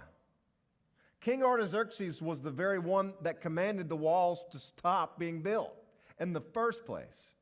King 1.20 1.42
Artaxerxes 1.42 2.22
was 2.22 2.40
the 2.40 2.50
very 2.50 2.78
one 2.78 3.12
that 3.22 3.42
commanded 3.42 3.88
the 3.88 3.96
walls 3.96 4.42
to 4.52 4.58
stop 4.58 5.18
being 5.18 5.42
built 5.42 5.74
in 6.18 6.32
the 6.32 6.40
first 6.40 6.86
place. 6.86 7.34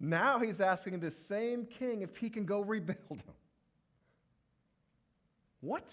Now 0.00 0.40
he's 0.40 0.60
asking 0.60 0.98
the 0.98 1.12
same 1.12 1.66
king 1.66 2.02
if 2.02 2.16
he 2.16 2.28
can 2.28 2.44
go 2.44 2.60
rebuild 2.60 2.98
them. 3.08 3.34
What? 5.60 5.88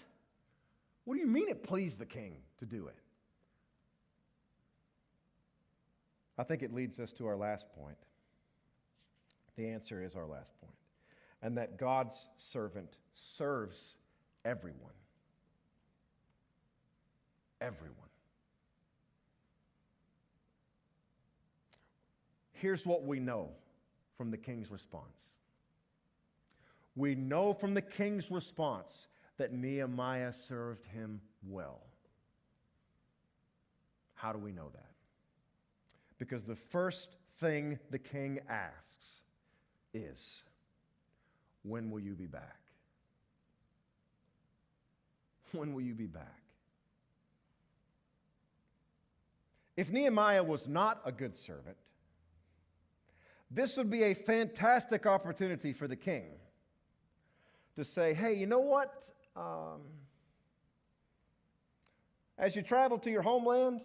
What 1.04 1.14
do 1.14 1.20
you 1.20 1.26
mean 1.26 1.48
it 1.48 1.62
pleased 1.62 1.98
the 1.98 2.06
king 2.06 2.36
to 2.58 2.66
do 2.66 2.88
it? 2.88 2.96
I 6.38 6.42
think 6.42 6.62
it 6.62 6.74
leads 6.74 6.98
us 6.98 7.12
to 7.14 7.26
our 7.26 7.36
last 7.36 7.66
point. 7.78 7.96
The 9.56 9.68
answer 9.68 10.02
is 10.02 10.16
our 10.16 10.26
last 10.26 10.52
point 10.60 10.74
and 11.44 11.58
that 11.58 11.76
God's 11.76 12.26
servant 12.38 12.96
serves 13.14 13.96
everyone. 14.46 14.94
Everyone. 17.60 17.94
Here's 22.54 22.86
what 22.86 23.04
we 23.04 23.20
know 23.20 23.50
from 24.16 24.30
the 24.30 24.38
king's 24.38 24.70
response. 24.70 25.18
We 26.96 27.14
know 27.14 27.52
from 27.52 27.74
the 27.74 27.82
king's 27.82 28.30
response 28.30 29.08
that 29.36 29.52
Nehemiah 29.52 30.32
served 30.32 30.86
him 30.86 31.20
well. 31.46 31.82
How 34.14 34.32
do 34.32 34.38
we 34.38 34.50
know 34.50 34.70
that? 34.72 34.93
Because 36.26 36.44
the 36.44 36.56
first 36.56 37.16
thing 37.38 37.78
the 37.90 37.98
king 37.98 38.40
asks 38.48 39.20
is, 39.92 40.42
when 41.64 41.90
will 41.90 42.00
you 42.00 42.14
be 42.14 42.26
back? 42.26 42.60
When 45.52 45.74
will 45.74 45.82
you 45.82 45.94
be 45.94 46.06
back? 46.06 46.40
If 49.76 49.90
Nehemiah 49.90 50.42
was 50.42 50.66
not 50.66 51.02
a 51.04 51.12
good 51.12 51.36
servant, 51.36 51.76
this 53.50 53.76
would 53.76 53.90
be 53.90 54.04
a 54.04 54.14
fantastic 54.14 55.04
opportunity 55.04 55.74
for 55.74 55.86
the 55.86 55.94
king 55.94 56.24
to 57.76 57.84
say, 57.84 58.14
hey, 58.14 58.32
you 58.32 58.46
know 58.46 58.60
what? 58.60 59.04
Um, 59.36 59.82
as 62.38 62.56
you 62.56 62.62
travel 62.62 62.98
to 63.00 63.10
your 63.10 63.22
homeland, 63.22 63.82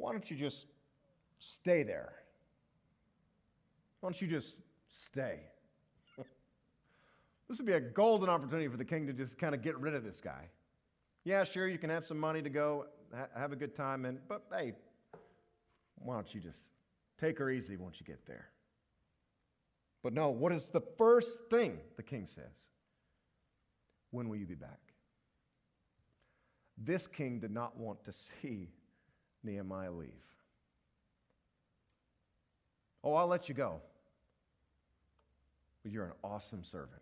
why 0.00 0.12
don't 0.12 0.30
you 0.30 0.36
just 0.36 0.66
stay 1.38 1.82
there? 1.82 2.12
Why 4.00 4.08
don't 4.08 4.20
you 4.20 4.28
just 4.28 4.56
stay? 5.06 5.40
This 7.48 7.58
would 7.58 7.66
be 7.66 7.72
a 7.72 7.80
golden 7.80 8.28
opportunity 8.28 8.68
for 8.68 8.76
the 8.76 8.84
king 8.84 9.08
to 9.08 9.12
just 9.12 9.36
kind 9.36 9.56
of 9.56 9.62
get 9.62 9.76
rid 9.78 9.94
of 9.94 10.04
this 10.04 10.20
guy. 10.22 10.44
Yeah, 11.24 11.42
sure, 11.42 11.66
you 11.66 11.78
can 11.78 11.90
have 11.90 12.06
some 12.06 12.18
money 12.18 12.40
to 12.42 12.48
go 12.48 12.86
ha- 13.12 13.26
have 13.36 13.50
a 13.50 13.56
good 13.56 13.74
time, 13.74 14.04
and 14.04 14.18
but 14.28 14.44
hey, 14.56 14.74
why 15.96 16.14
don't 16.14 16.32
you 16.32 16.40
just 16.40 16.62
take 17.20 17.38
her 17.38 17.50
easy 17.50 17.76
once 17.76 17.96
you 17.98 18.06
get 18.06 18.24
there? 18.24 18.50
But 20.02 20.14
no, 20.14 20.30
what 20.30 20.52
is 20.52 20.66
the 20.66 20.80
first 20.96 21.50
thing 21.50 21.78
the 21.96 22.04
king 22.04 22.28
says? 22.32 22.68
When 24.12 24.28
will 24.28 24.36
you 24.36 24.46
be 24.46 24.54
back? 24.54 24.78
This 26.78 27.08
king 27.08 27.40
did 27.40 27.50
not 27.50 27.76
want 27.76 28.04
to 28.04 28.12
see 28.42 28.68
Nehemiah 29.42 29.92
leave. 29.92 30.10
Oh, 33.02 33.14
I'll 33.14 33.26
let 33.26 33.48
you 33.48 33.54
go. 33.54 33.80
But 35.82 35.92
you're 35.92 36.04
an 36.04 36.12
awesome 36.22 36.62
servant 36.64 37.00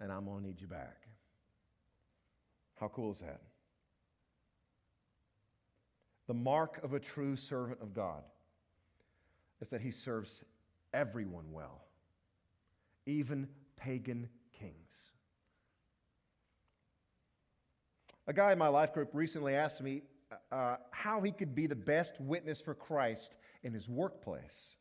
and 0.00 0.12
I'm 0.12 0.24
going 0.24 0.40
to 0.40 0.46
need 0.46 0.60
you 0.60 0.66
back. 0.66 1.08
How 2.80 2.88
cool 2.88 3.12
is 3.12 3.20
that? 3.20 3.40
The 6.26 6.34
mark 6.34 6.82
of 6.82 6.92
a 6.92 7.00
true 7.00 7.36
servant 7.36 7.80
of 7.80 7.94
God 7.94 8.22
is 9.60 9.68
that 9.68 9.80
he 9.80 9.90
serves 9.90 10.42
everyone 10.92 11.52
well, 11.52 11.84
even 13.06 13.48
pagan 13.76 14.28
kings. 14.58 14.72
A 18.26 18.32
guy 18.32 18.52
in 18.52 18.58
my 18.58 18.68
life 18.68 18.92
group 18.92 19.10
recently 19.12 19.54
asked 19.54 19.80
me 19.80 20.02
uh, 20.50 20.76
how 20.90 21.20
he 21.20 21.30
could 21.32 21.54
be 21.54 21.66
the 21.66 21.74
best 21.74 22.20
witness 22.20 22.60
for 22.60 22.74
Christ 22.74 23.34
in 23.62 23.72
his 23.72 23.88
workplace. 23.88 24.76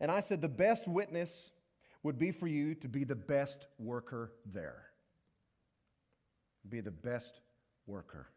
And 0.00 0.10
I 0.10 0.20
said, 0.20 0.40
the 0.40 0.48
best 0.48 0.86
witness 0.86 1.50
would 2.02 2.18
be 2.18 2.30
for 2.30 2.46
you 2.46 2.74
to 2.76 2.88
be 2.88 3.04
the 3.04 3.14
best 3.14 3.66
worker 3.78 4.32
there. 4.52 4.84
Be 6.68 6.80
the 6.80 6.90
best 6.90 7.40
worker 7.86 8.28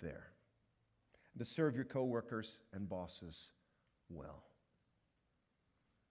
there. 0.00 0.28
To 1.38 1.44
serve 1.44 1.74
your 1.74 1.84
coworkers 1.84 2.58
and 2.72 2.88
bosses 2.88 3.50
well. 4.10 4.42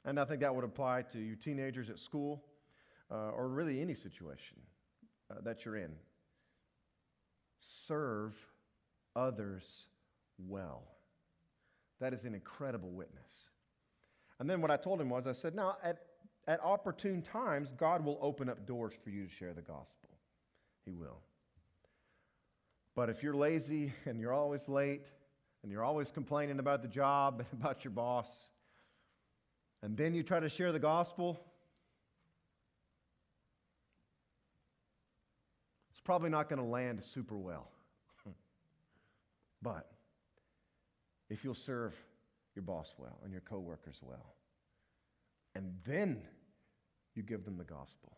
And 0.06 0.20
I 0.20 0.26
think 0.26 0.42
that 0.42 0.54
would 0.54 0.64
apply 0.64 1.04
to 1.14 1.20
you 1.20 1.36
teenagers 1.36 1.90
at 1.90 2.00
school 2.00 2.44
uh, 3.12 3.32
or 3.32 3.48
really 3.48 3.82
any 3.82 3.94
situation 3.94 4.58
uh, 5.30 5.36
that 5.44 5.64
you're 5.64 5.78
in. 5.78 5.92
Serve 7.62 8.34
others 9.16 9.86
well. 10.38 10.84
That 12.00 12.14
is 12.14 12.26
an 12.26 12.34
incredible 12.34 12.90
witness. 12.90 13.46
And 14.40 14.50
then 14.50 14.60
what 14.62 14.72
I 14.72 14.78
told 14.78 15.00
him 15.00 15.10
was, 15.10 15.28
I 15.28 15.34
said, 15.34 15.54
now, 15.54 15.78
at, 15.84 16.00
at 16.48 16.60
opportune 16.64 17.22
times, 17.22 17.74
God 17.78 18.04
will 18.04 18.18
open 18.22 18.50
up 18.50 18.66
doors 18.66 18.94
for 19.04 19.12
you 19.12 19.28
to 19.28 19.32
share 19.32 19.54
the 19.54 19.62
gospel. 19.62 20.10
He 20.84 20.92
will. 20.92 21.20
But 22.96 23.10
if 23.10 23.22
you're 23.22 23.36
lazy 23.36 23.94
and 24.06 24.20
you're 24.20 24.34
always 24.34 24.68
late 24.68 25.06
and 25.62 25.72
you're 25.72 25.84
always 25.84 26.12
complaining 26.12 26.58
about 26.58 26.82
the 26.82 26.88
job 26.88 27.40
and 27.40 27.48
about 27.62 27.84
your 27.84 27.92
boss, 27.92 28.28
and 29.84 29.96
then 29.96 30.14
you 30.14 30.24
try 30.24 30.40
to 30.40 30.50
share 30.50 30.72
the 30.72 30.80
gospel, 30.80 31.40
it's 36.02 36.06
probably 36.08 36.32
not 36.32 36.50
going 36.50 36.58
to 36.58 36.66
land 36.66 37.04
super 37.14 37.38
well. 37.38 37.70
but 39.62 39.92
if 41.30 41.44
you'll 41.44 41.54
serve 41.54 41.94
your 42.56 42.64
boss 42.64 42.96
well 42.98 43.20
and 43.24 43.32
your 43.32 43.42
coworkers 43.42 44.00
well, 44.02 44.34
and 45.54 45.72
then 45.86 46.24
you 47.14 47.22
give 47.22 47.46
them 47.46 47.56
the 47.56 47.64
gospel, 47.64 48.18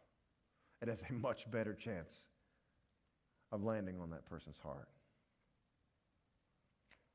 it 0.82 0.88
has 0.88 1.00
a 1.10 1.12
much 1.12 1.52
better 1.52 1.74
chance 1.74 2.16
of 3.52 3.66
landing 3.66 4.00
on 4.00 4.10
that 4.12 4.26
person's 4.28 4.58
heart. 4.60 4.88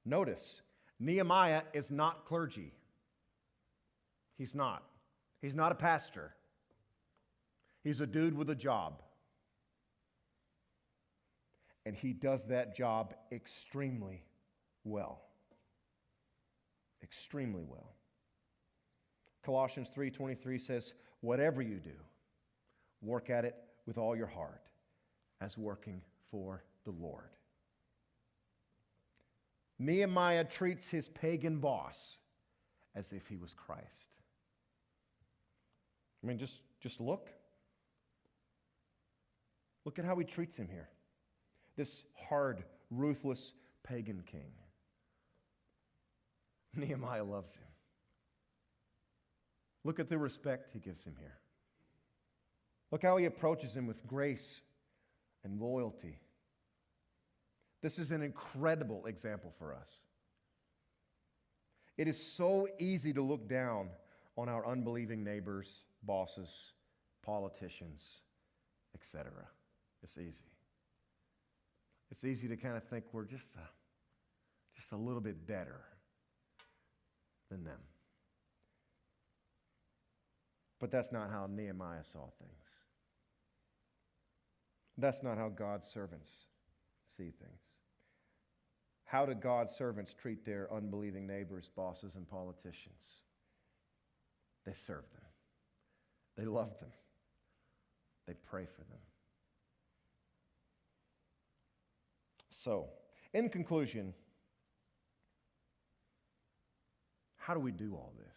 Notice, 0.05 0.61
Nehemiah 1.01 1.63
is 1.73 1.91
not 1.91 2.27
clergy. 2.27 2.75
He's 4.37 4.55
not. 4.55 4.83
He's 5.41 5.55
not 5.55 5.73
a 5.73 5.77
pastor. 5.77 6.35
He's 7.85 8.01
a 8.01 8.07
dude 8.07 8.37
with 8.37 8.51
a 8.51 8.55
job. 8.55 9.01
And 11.89 11.97
he 11.97 12.13
does 12.13 12.45
that 12.49 12.77
job 12.77 13.15
extremely 13.33 14.23
well. 14.85 15.23
Extremely 17.03 17.65
well. 17.65 17.95
Colossians 19.43 19.89
3:23 19.89 20.59
says, 20.59 20.93
"Whatever 21.23 21.63
you 21.63 21.81
do, 21.81 21.99
work 23.01 23.31
at 23.31 23.47
it 23.47 23.57
with 23.87 23.97
all 23.97 24.15
your 24.15 24.27
heart, 24.27 24.69
as 25.41 25.57
working 25.57 26.03
for 26.31 26.63
the 26.85 26.91
Lord." 26.91 27.31
Nehemiah 29.79 30.45
treats 30.45 30.91
his 30.91 31.09
pagan 31.09 31.59
boss 31.59 32.19
as 32.97 33.15
if 33.15 33.27
he 33.29 33.39
was 33.39 33.55
Christ. 33.55 34.11
I 36.23 36.27
mean, 36.27 36.37
just, 36.37 36.61
just 36.81 37.01
look. 37.01 37.33
Look 39.87 39.99
at 39.99 40.05
how 40.05 40.19
he 40.19 40.27
treats 40.27 40.59
him 40.59 40.69
here. 40.69 40.91
This 41.79 42.03
hard, 42.29 42.65
ruthless 42.91 43.53
pagan 43.85 44.25
king. 44.27 44.51
Nehemiah 46.75 47.23
loves 47.23 47.55
him. 47.55 47.69
Look 49.85 50.01
at 50.01 50.09
the 50.09 50.19
respect 50.19 50.71
he 50.73 50.81
gives 50.81 51.05
him 51.05 51.15
here. 51.21 51.39
Look 52.91 53.05
how 53.05 53.17
he 53.17 53.27
approaches 53.27 53.77
him 53.77 53.87
with 53.87 54.05
grace 54.09 54.61
and 55.45 55.61
loyalty. 55.61 56.19
This 57.81 58.01
is 58.01 58.11
an 58.11 58.23
incredible 58.23 59.07
example 59.07 59.53
for 59.57 59.73
us. 59.73 60.01
It 61.97 62.09
is 62.09 62.21
so 62.21 62.67
easy 62.81 63.13
to 63.13 63.23
look 63.23 63.49
down 63.49 63.89
on 64.37 64.49
our 64.49 64.67
unbelieving 64.67 65.23
neighbors, 65.23 65.85
bosses, 66.03 66.51
politicians, 67.23 68.03
etc. 68.97 69.31
It's 70.03 70.19
easy. 70.19 70.58
It's 72.11 72.25
easy 72.25 72.49
to 72.49 72.57
kind 72.57 72.77
of 72.77 72.85
think 72.85 73.05
we're 73.13 73.25
just 73.25 73.55
a, 73.57 73.69
just 74.77 74.93
a 74.93 74.97
little 74.97 75.21
bit 75.21 75.47
better 75.47 75.81
than 77.51 77.65
them. 77.65 77.81
But 80.81 80.91
that's 80.91 81.13
not 81.13 81.31
how 81.31 81.49
Nehemiah 81.51 82.05
saw 82.05 82.29
things. 82.39 82.53
That's 84.97 85.23
not 85.23 85.39
how 85.39 85.49
God's 85.49 85.91
servants 85.91 86.31
see 87.17 87.31
things. 87.31 87.61
How 89.05 89.25
do 89.25 89.35
God's 89.35 89.75
servants 89.75 90.13
treat 90.13 90.45
their 90.45 90.69
unbelieving 90.73 91.27
neighbors, 91.27 91.71
bosses, 91.75 92.13
and 92.17 92.29
politicians? 92.29 93.23
They 94.67 94.75
serve 94.87 95.05
them, 95.13 95.23
they 96.37 96.45
love 96.45 96.79
them, 96.81 96.91
they 98.27 98.35
pray 98.51 98.67
for 98.67 98.83
them. 98.83 99.01
So, 102.59 102.87
in 103.35 103.49
conclusion, 103.51 104.13
how 107.37 107.55
do 107.55 107.61
we 107.61 107.71
do 107.71 107.95
all 107.95 108.13
this? 108.19 108.35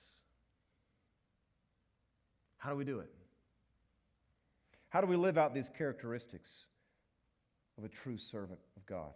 How 2.58 2.70
do 2.70 2.76
we 2.76 2.86
do 2.86 3.00
it? 3.00 3.12
How 4.90 5.02
do 5.02 5.08
we 5.08 5.16
live 5.16 5.40
out 5.40 5.56
these 5.56 5.72
characteristics 5.76 6.52
of 7.80 7.84
a 7.84 7.90
true 7.90 8.18
servant 8.20 8.60
of 8.78 8.86
God? 8.86 9.14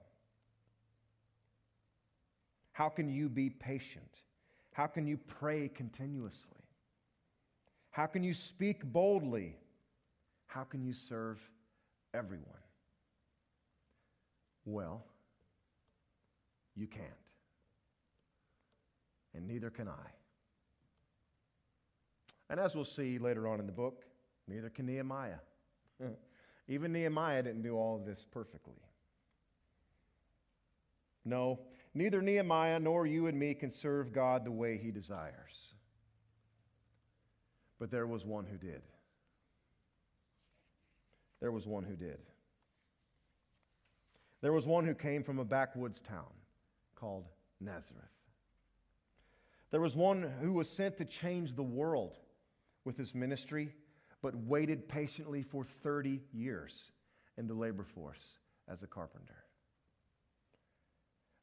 How 2.71 2.89
can 2.89 3.07
you 3.07 3.29
be 3.29 3.51
patient? 3.51 4.09
How 4.73 4.87
can 4.87 5.05
you 5.05 5.17
pray 5.17 5.69
continuously? 5.69 6.63
How 7.91 8.07
can 8.07 8.23
you 8.23 8.33
speak 8.33 8.83
boldly? 8.83 9.55
How 10.47 10.63
can 10.63 10.83
you 10.83 10.93
serve 10.93 11.37
everyone? 12.13 12.64
Well, 14.65 15.05
you 16.75 16.87
can't. 16.87 17.05
And 19.33 19.47
neither 19.47 19.69
can 19.69 19.87
I. 19.87 20.09
And 22.49 22.59
as 22.59 22.75
we'll 22.75 22.85
see 22.85 23.17
later 23.17 23.47
on 23.47 23.59
in 23.59 23.65
the 23.65 23.71
book, 23.71 24.03
neither 24.47 24.69
can 24.69 24.85
Nehemiah. 24.85 25.39
Even 26.67 26.91
Nehemiah 26.91 27.43
didn't 27.43 27.61
do 27.61 27.75
all 27.75 27.95
of 27.95 28.05
this 28.05 28.25
perfectly. 28.31 28.75
No, 31.25 31.59
neither 31.93 32.21
Nehemiah 32.21 32.79
nor 32.79 33.07
you 33.07 33.27
and 33.27 33.37
me 33.37 33.53
can 33.53 33.71
serve 33.71 34.13
God 34.13 34.45
the 34.45 34.51
way 34.51 34.77
he 34.77 34.91
desires. 34.91 35.73
But 37.79 37.91
there 37.91 38.07
was 38.07 38.25
one 38.25 38.45
who 38.45 38.57
did. 38.57 38.81
There 41.41 41.51
was 41.51 41.67
one 41.67 41.83
who 41.83 41.95
did. 41.95 42.19
There 44.45 44.53
was 44.53 44.67
one 44.67 44.85
who 44.85 44.93
came 44.93 45.23
from 45.23 45.39
a 45.39 45.43
backwoods 45.43 45.99
town 46.07 46.29
called 46.93 47.25
Nazareth. 47.59 48.05
There 49.71 49.81
was 49.81 49.95
one 49.95 50.21
who 50.39 50.53
was 50.53 50.69
sent 50.69 50.97
to 50.97 51.05
change 51.05 51.55
the 51.55 51.63
world 51.63 52.19
with 52.83 52.95
his 52.95 53.15
ministry, 53.15 53.73
but 54.21 54.35
waited 54.35 54.87
patiently 54.87 55.41
for 55.41 55.65
30 55.81 56.21
years 56.31 56.91
in 57.39 57.47
the 57.47 57.55
labor 57.55 57.83
force 57.83 58.37
as 58.67 58.83
a 58.83 58.87
carpenter. 58.87 59.45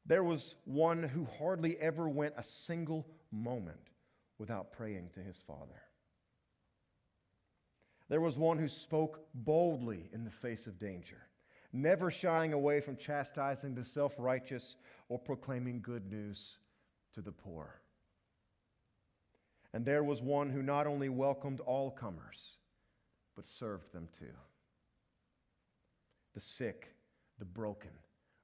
There 0.05 0.23
was 0.23 0.55
one 0.63 1.03
who 1.03 1.27
hardly 1.37 1.77
ever 1.79 2.07
went 2.07 2.35
a 2.37 2.43
single 2.45 3.05
moment 3.33 3.89
without 4.37 4.71
praying 4.71 5.09
to 5.15 5.19
his 5.19 5.35
Father. 5.45 5.81
There 8.07 8.21
was 8.21 8.37
one 8.37 8.59
who 8.59 8.69
spoke 8.69 9.27
boldly 9.33 10.09
in 10.13 10.23
the 10.23 10.31
face 10.31 10.67
of 10.67 10.79
danger, 10.79 11.27
never 11.73 12.11
shying 12.11 12.53
away 12.53 12.79
from 12.79 12.95
chastising 12.95 13.73
the 13.73 13.83
self 13.83 14.13
righteous 14.17 14.75
or 15.09 15.17
proclaiming 15.17 15.81
good 15.81 16.09
news 16.09 16.57
to 17.15 17.21
the 17.21 17.31
poor. 17.31 17.81
And 19.73 19.83
there 19.83 20.03
was 20.03 20.21
one 20.21 20.51
who 20.51 20.61
not 20.61 20.85
only 20.85 21.09
welcomed 21.09 21.59
all 21.59 21.89
comers, 21.89 22.57
but 23.35 23.45
served 23.45 23.91
them 23.91 24.07
too 24.17 24.25
the 26.35 26.41
sick, 26.41 26.95
the 27.37 27.45
broken, 27.45 27.91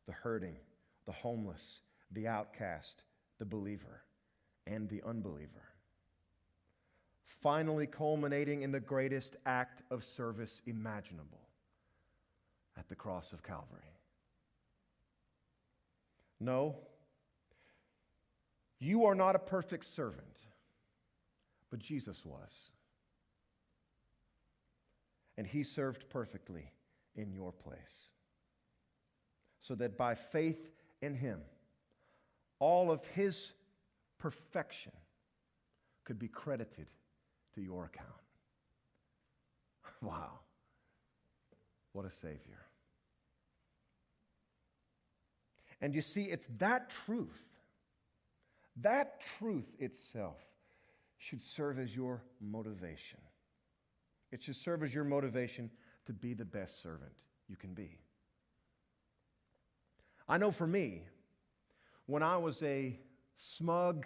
the 0.06 0.14
hurting, 0.14 0.56
the 1.06 1.12
homeless, 1.12 1.82
the 2.12 2.28
outcast, 2.28 3.04
the 3.40 3.46
believer, 3.46 4.04
and 4.68 4.88
the 4.90 5.02
unbeliever. 5.08 5.70
Finally, 7.42 7.88
culminating 7.88 8.62
in 8.62 8.72
the 8.72 8.80
greatest 8.80 9.38
act 9.46 9.82
of 9.90 10.04
service 10.04 10.62
imaginable 10.68 11.49
at 12.78 12.88
the 12.88 12.96
cross 12.96 13.32
of 13.34 13.44
Calvary. 13.44 13.82
No, 16.40 16.76
you 18.80 19.06
are 19.06 19.16
not 19.16 19.36
a 19.36 19.40
perfect 19.40 19.86
servant, 19.86 20.38
but 21.70 21.80
Jesus 21.80 22.24
was. 22.24 22.72
And 25.38 25.46
he 25.46 25.64
served 25.64 26.10
perfectly 26.10 26.72
in 27.16 27.34
your 27.34 27.52
place. 27.52 28.10
So 29.62 29.76
that 29.76 29.98
by 29.98 30.16
faith 30.16 30.70
in 31.02 31.14
him, 31.14 31.40
all 32.60 32.92
of 32.92 33.06
his 33.14 33.52
perfection 34.18 34.92
could 36.06 36.20
be 36.20 36.28
credited 36.28 36.88
to 37.56 37.62
your 37.62 37.86
account. 37.86 38.08
Wow. 40.02 40.40
What 41.94 42.06
a 42.06 42.12
Savior. 42.12 42.66
And 45.82 45.96
you 45.96 46.02
see, 46.02 46.24
it's 46.24 46.48
that 46.58 46.90
truth, 47.06 47.42
that 48.82 49.22
truth 49.38 49.68
itself 49.80 50.38
should 51.18 51.42
serve 51.42 51.80
as 51.80 51.96
your 51.96 52.22
motivation. 52.42 53.20
It 54.32 54.44
should 54.44 54.56
serve 54.56 54.84
as 54.84 54.94
your 54.94 55.04
motivation 55.04 55.70
to 56.06 56.14
be 56.14 56.34
the 56.34 56.46
best 56.46 56.82
servant 56.82 57.12
you 57.48 57.56
can 57.56 57.74
be. 57.74 57.98
I 60.28 60.38
know 60.38 60.52
for 60.52 60.68
me, 60.68 61.04
when 62.06 62.24
I 62.24 62.38
was 62.38 62.62
a 62.62 63.00
smug, 63.38 64.06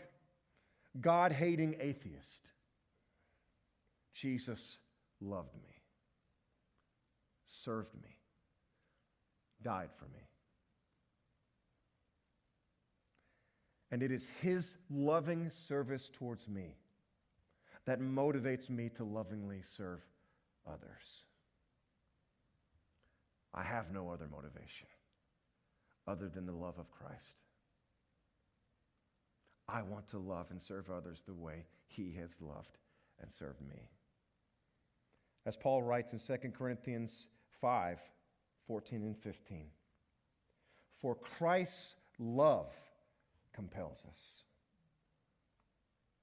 God 1.02 1.32
hating 1.32 1.76
atheist, 1.80 2.39
Jesus 4.13 4.78
loved 5.19 5.54
me, 5.56 5.72
served 7.54 7.94
me, 7.96 8.18
died 9.62 9.89
for 9.98 10.06
me. 10.06 10.24
And 13.92 14.02
it 14.02 14.12
is 14.12 14.28
His 14.42 14.76
loving 14.89 15.52
service 15.52 16.10
towards 16.12 16.48
me 16.48 16.76
that 17.86 18.00
motivates 18.02 18.70
me 18.70 18.89
to 18.98 19.04
lovingly 19.04 19.62
serve 19.62 20.00
others. 20.68 21.26
I 23.54 23.63
have 23.63 23.92
no 23.92 24.10
other 24.10 24.28
motivation 24.32 24.88
other 26.08 26.28
than 26.28 26.46
the 26.46 26.54
love 26.54 26.80
of 26.80 26.89
Christ. 26.92 27.36
I 29.70 29.82
want 29.82 30.10
to 30.10 30.18
love 30.18 30.48
and 30.50 30.62
serve 30.62 30.89
others 30.89 31.22
the 31.26 31.34
way 31.34 31.66
He 31.88 32.16
has 32.20 32.32
loved 32.42 32.78
and 33.22 33.32
served 33.32 33.62
me. 33.62 33.89
As 35.46 35.56
Paul 35.56 35.84
writes 35.84 36.13
in 36.13 36.20
2 36.20 36.50
Corinthians 36.50 37.28
5 37.63 37.97
14 38.67 39.04
and 39.04 39.17
15. 39.17 39.67
For 40.99 41.15
Christ's 41.15 41.95
love 42.19 42.67
compels 43.54 44.04
us. 44.10 44.19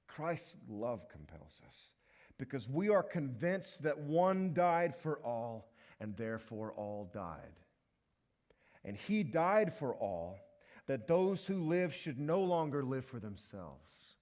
Christ's 0.07 0.57
love 0.69 1.09
compels 1.09 1.63
us 1.67 1.93
because 2.39 2.69
we 2.69 2.91
are 2.91 3.03
convinced 3.03 3.83
that 3.83 3.99
one 3.99 4.53
died 4.53 4.95
for 4.95 5.19
all 5.25 5.71
and 5.99 6.15
therefore 6.15 6.73
all 6.77 7.11
died. 7.15 7.57
And 8.85 8.97
he 8.97 9.23
died 9.23 9.73
for 9.75 9.95
all 9.95 10.39
that 10.89 11.09
those 11.09 11.47
who 11.47 11.63
live 11.63 11.95
should 11.95 12.19
no 12.19 12.43
longer 12.43 12.83
live 12.83 13.07
for 13.07 13.19
themselves, 13.19 14.17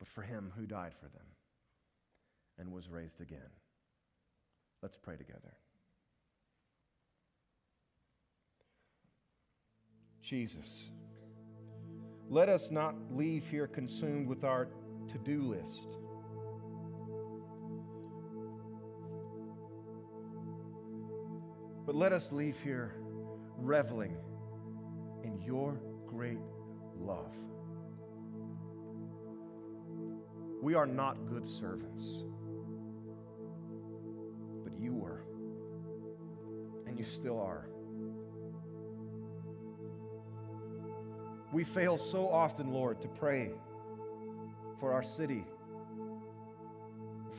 but 0.00 0.08
for 0.08 0.22
him 0.22 0.52
who 0.56 0.66
died 0.66 0.94
for 0.94 1.06
them 1.06 1.26
and 2.58 2.72
was 2.72 2.88
raised 2.88 3.20
again. 3.20 3.50
Let's 4.82 4.96
pray 4.96 5.16
together. 5.16 5.54
Jesus. 10.24 10.90
Let 12.30 12.48
us 12.48 12.70
not 12.70 12.94
leave 13.10 13.46
here 13.46 13.66
consumed 13.66 14.26
with 14.26 14.44
our 14.44 14.68
to 15.12 15.18
do 15.18 15.42
list. 15.42 15.86
But 21.84 21.94
let 21.94 22.12
us 22.12 22.32
leave 22.32 22.58
here 22.60 22.94
reveling 23.58 24.16
in 25.22 25.38
your 25.42 25.78
great 26.06 26.38
love. 26.98 27.34
We 30.62 30.74
are 30.74 30.86
not 30.86 31.28
good 31.28 31.46
servants, 31.46 32.02
but 34.64 34.72
you 34.80 34.94
were, 34.94 35.24
and 36.86 36.98
you 36.98 37.04
still 37.04 37.38
are. 37.38 37.68
We 41.54 41.62
fail 41.62 41.98
so 41.98 42.28
often, 42.28 42.72
Lord, 42.72 43.00
to 43.02 43.06
pray 43.06 43.52
for 44.80 44.92
our 44.92 45.04
city, 45.04 45.44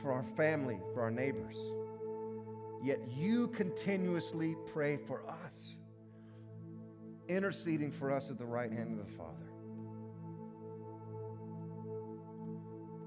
for 0.00 0.10
our 0.10 0.24
family, 0.38 0.78
for 0.94 1.02
our 1.02 1.10
neighbors. 1.10 1.58
Yet 2.82 2.98
you 3.14 3.48
continuously 3.48 4.56
pray 4.72 4.96
for 4.96 5.20
us, 5.28 5.76
interceding 7.28 7.92
for 7.92 8.10
us 8.10 8.30
at 8.30 8.38
the 8.38 8.46
right 8.46 8.72
hand 8.72 8.98
of 8.98 9.06
the 9.06 9.12
Father. 9.18 9.50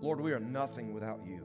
Lord, 0.02 0.22
we 0.22 0.32
are 0.32 0.40
nothing 0.40 0.94
without 0.94 1.22
you. 1.26 1.44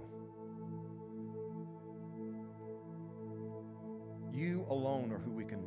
You 4.31 4.66
alone 4.68 5.11
are 5.11 5.18
who 5.18 5.31
we 5.31 5.46
can 5.46 5.63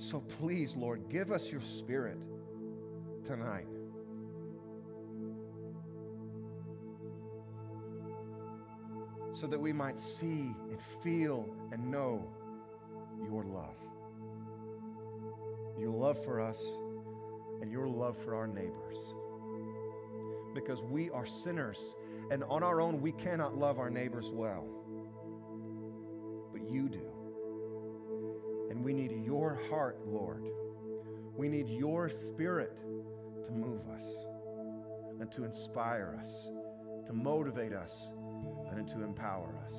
so 0.00 0.20
please, 0.38 0.74
Lord, 0.74 1.08
give 1.10 1.30
us 1.30 1.50
your 1.52 1.60
spirit 1.60 2.16
tonight. 3.26 3.66
So 9.34 9.46
that 9.46 9.60
we 9.60 9.72
might 9.72 9.98
see 9.98 10.54
and 10.70 10.78
feel 11.02 11.46
and 11.70 11.90
know 11.90 12.24
your 13.28 13.44
love. 13.44 13.76
Your 15.78 15.90
love 15.90 16.22
for 16.24 16.40
us 16.40 16.64
and 17.60 17.70
your 17.70 17.86
love 17.86 18.16
for 18.24 18.34
our 18.34 18.46
neighbors. 18.46 18.96
Because 20.54 20.82
we 20.82 21.10
are 21.10 21.26
sinners, 21.26 21.78
and 22.30 22.42
on 22.44 22.62
our 22.62 22.80
own, 22.80 23.00
we 23.00 23.12
cannot 23.12 23.56
love 23.56 23.78
our 23.78 23.90
neighbors 23.90 24.30
well. 24.32 24.64
But 26.52 26.68
you 26.68 26.88
do. 26.88 27.06
And 28.70 28.84
we 28.84 28.92
need 28.92 29.12
your 29.40 29.58
heart, 29.70 29.98
Lord. 30.06 30.44
We 31.34 31.48
need 31.48 31.66
your 31.66 32.10
spirit 32.10 32.76
to 33.46 33.50
move 33.50 33.80
us 33.88 34.08
and 35.18 35.32
to 35.32 35.44
inspire 35.44 36.18
us, 36.20 36.48
to 37.06 37.14
motivate 37.14 37.72
us, 37.72 37.90
and 38.76 38.86
to 38.88 39.02
empower 39.02 39.58
us. 39.66 39.78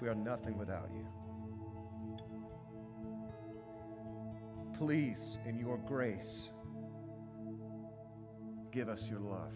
We 0.00 0.06
are 0.06 0.14
nothing 0.14 0.56
without 0.56 0.88
you. 0.94 1.04
Please, 4.78 5.38
in 5.46 5.58
your 5.58 5.78
grace, 5.78 6.50
give 8.70 8.88
us 8.88 9.02
your 9.10 9.20
love. 9.20 9.52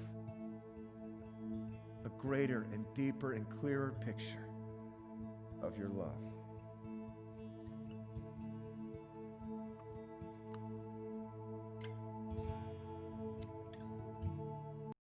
A 2.05 2.09
greater 2.19 2.67
and 2.73 2.85
deeper 2.97 3.35
and 3.35 3.47
clearer 3.61 3.95
picture 4.05 4.49
of 5.63 5.77
your 5.77 5.91
love. 5.91 6.40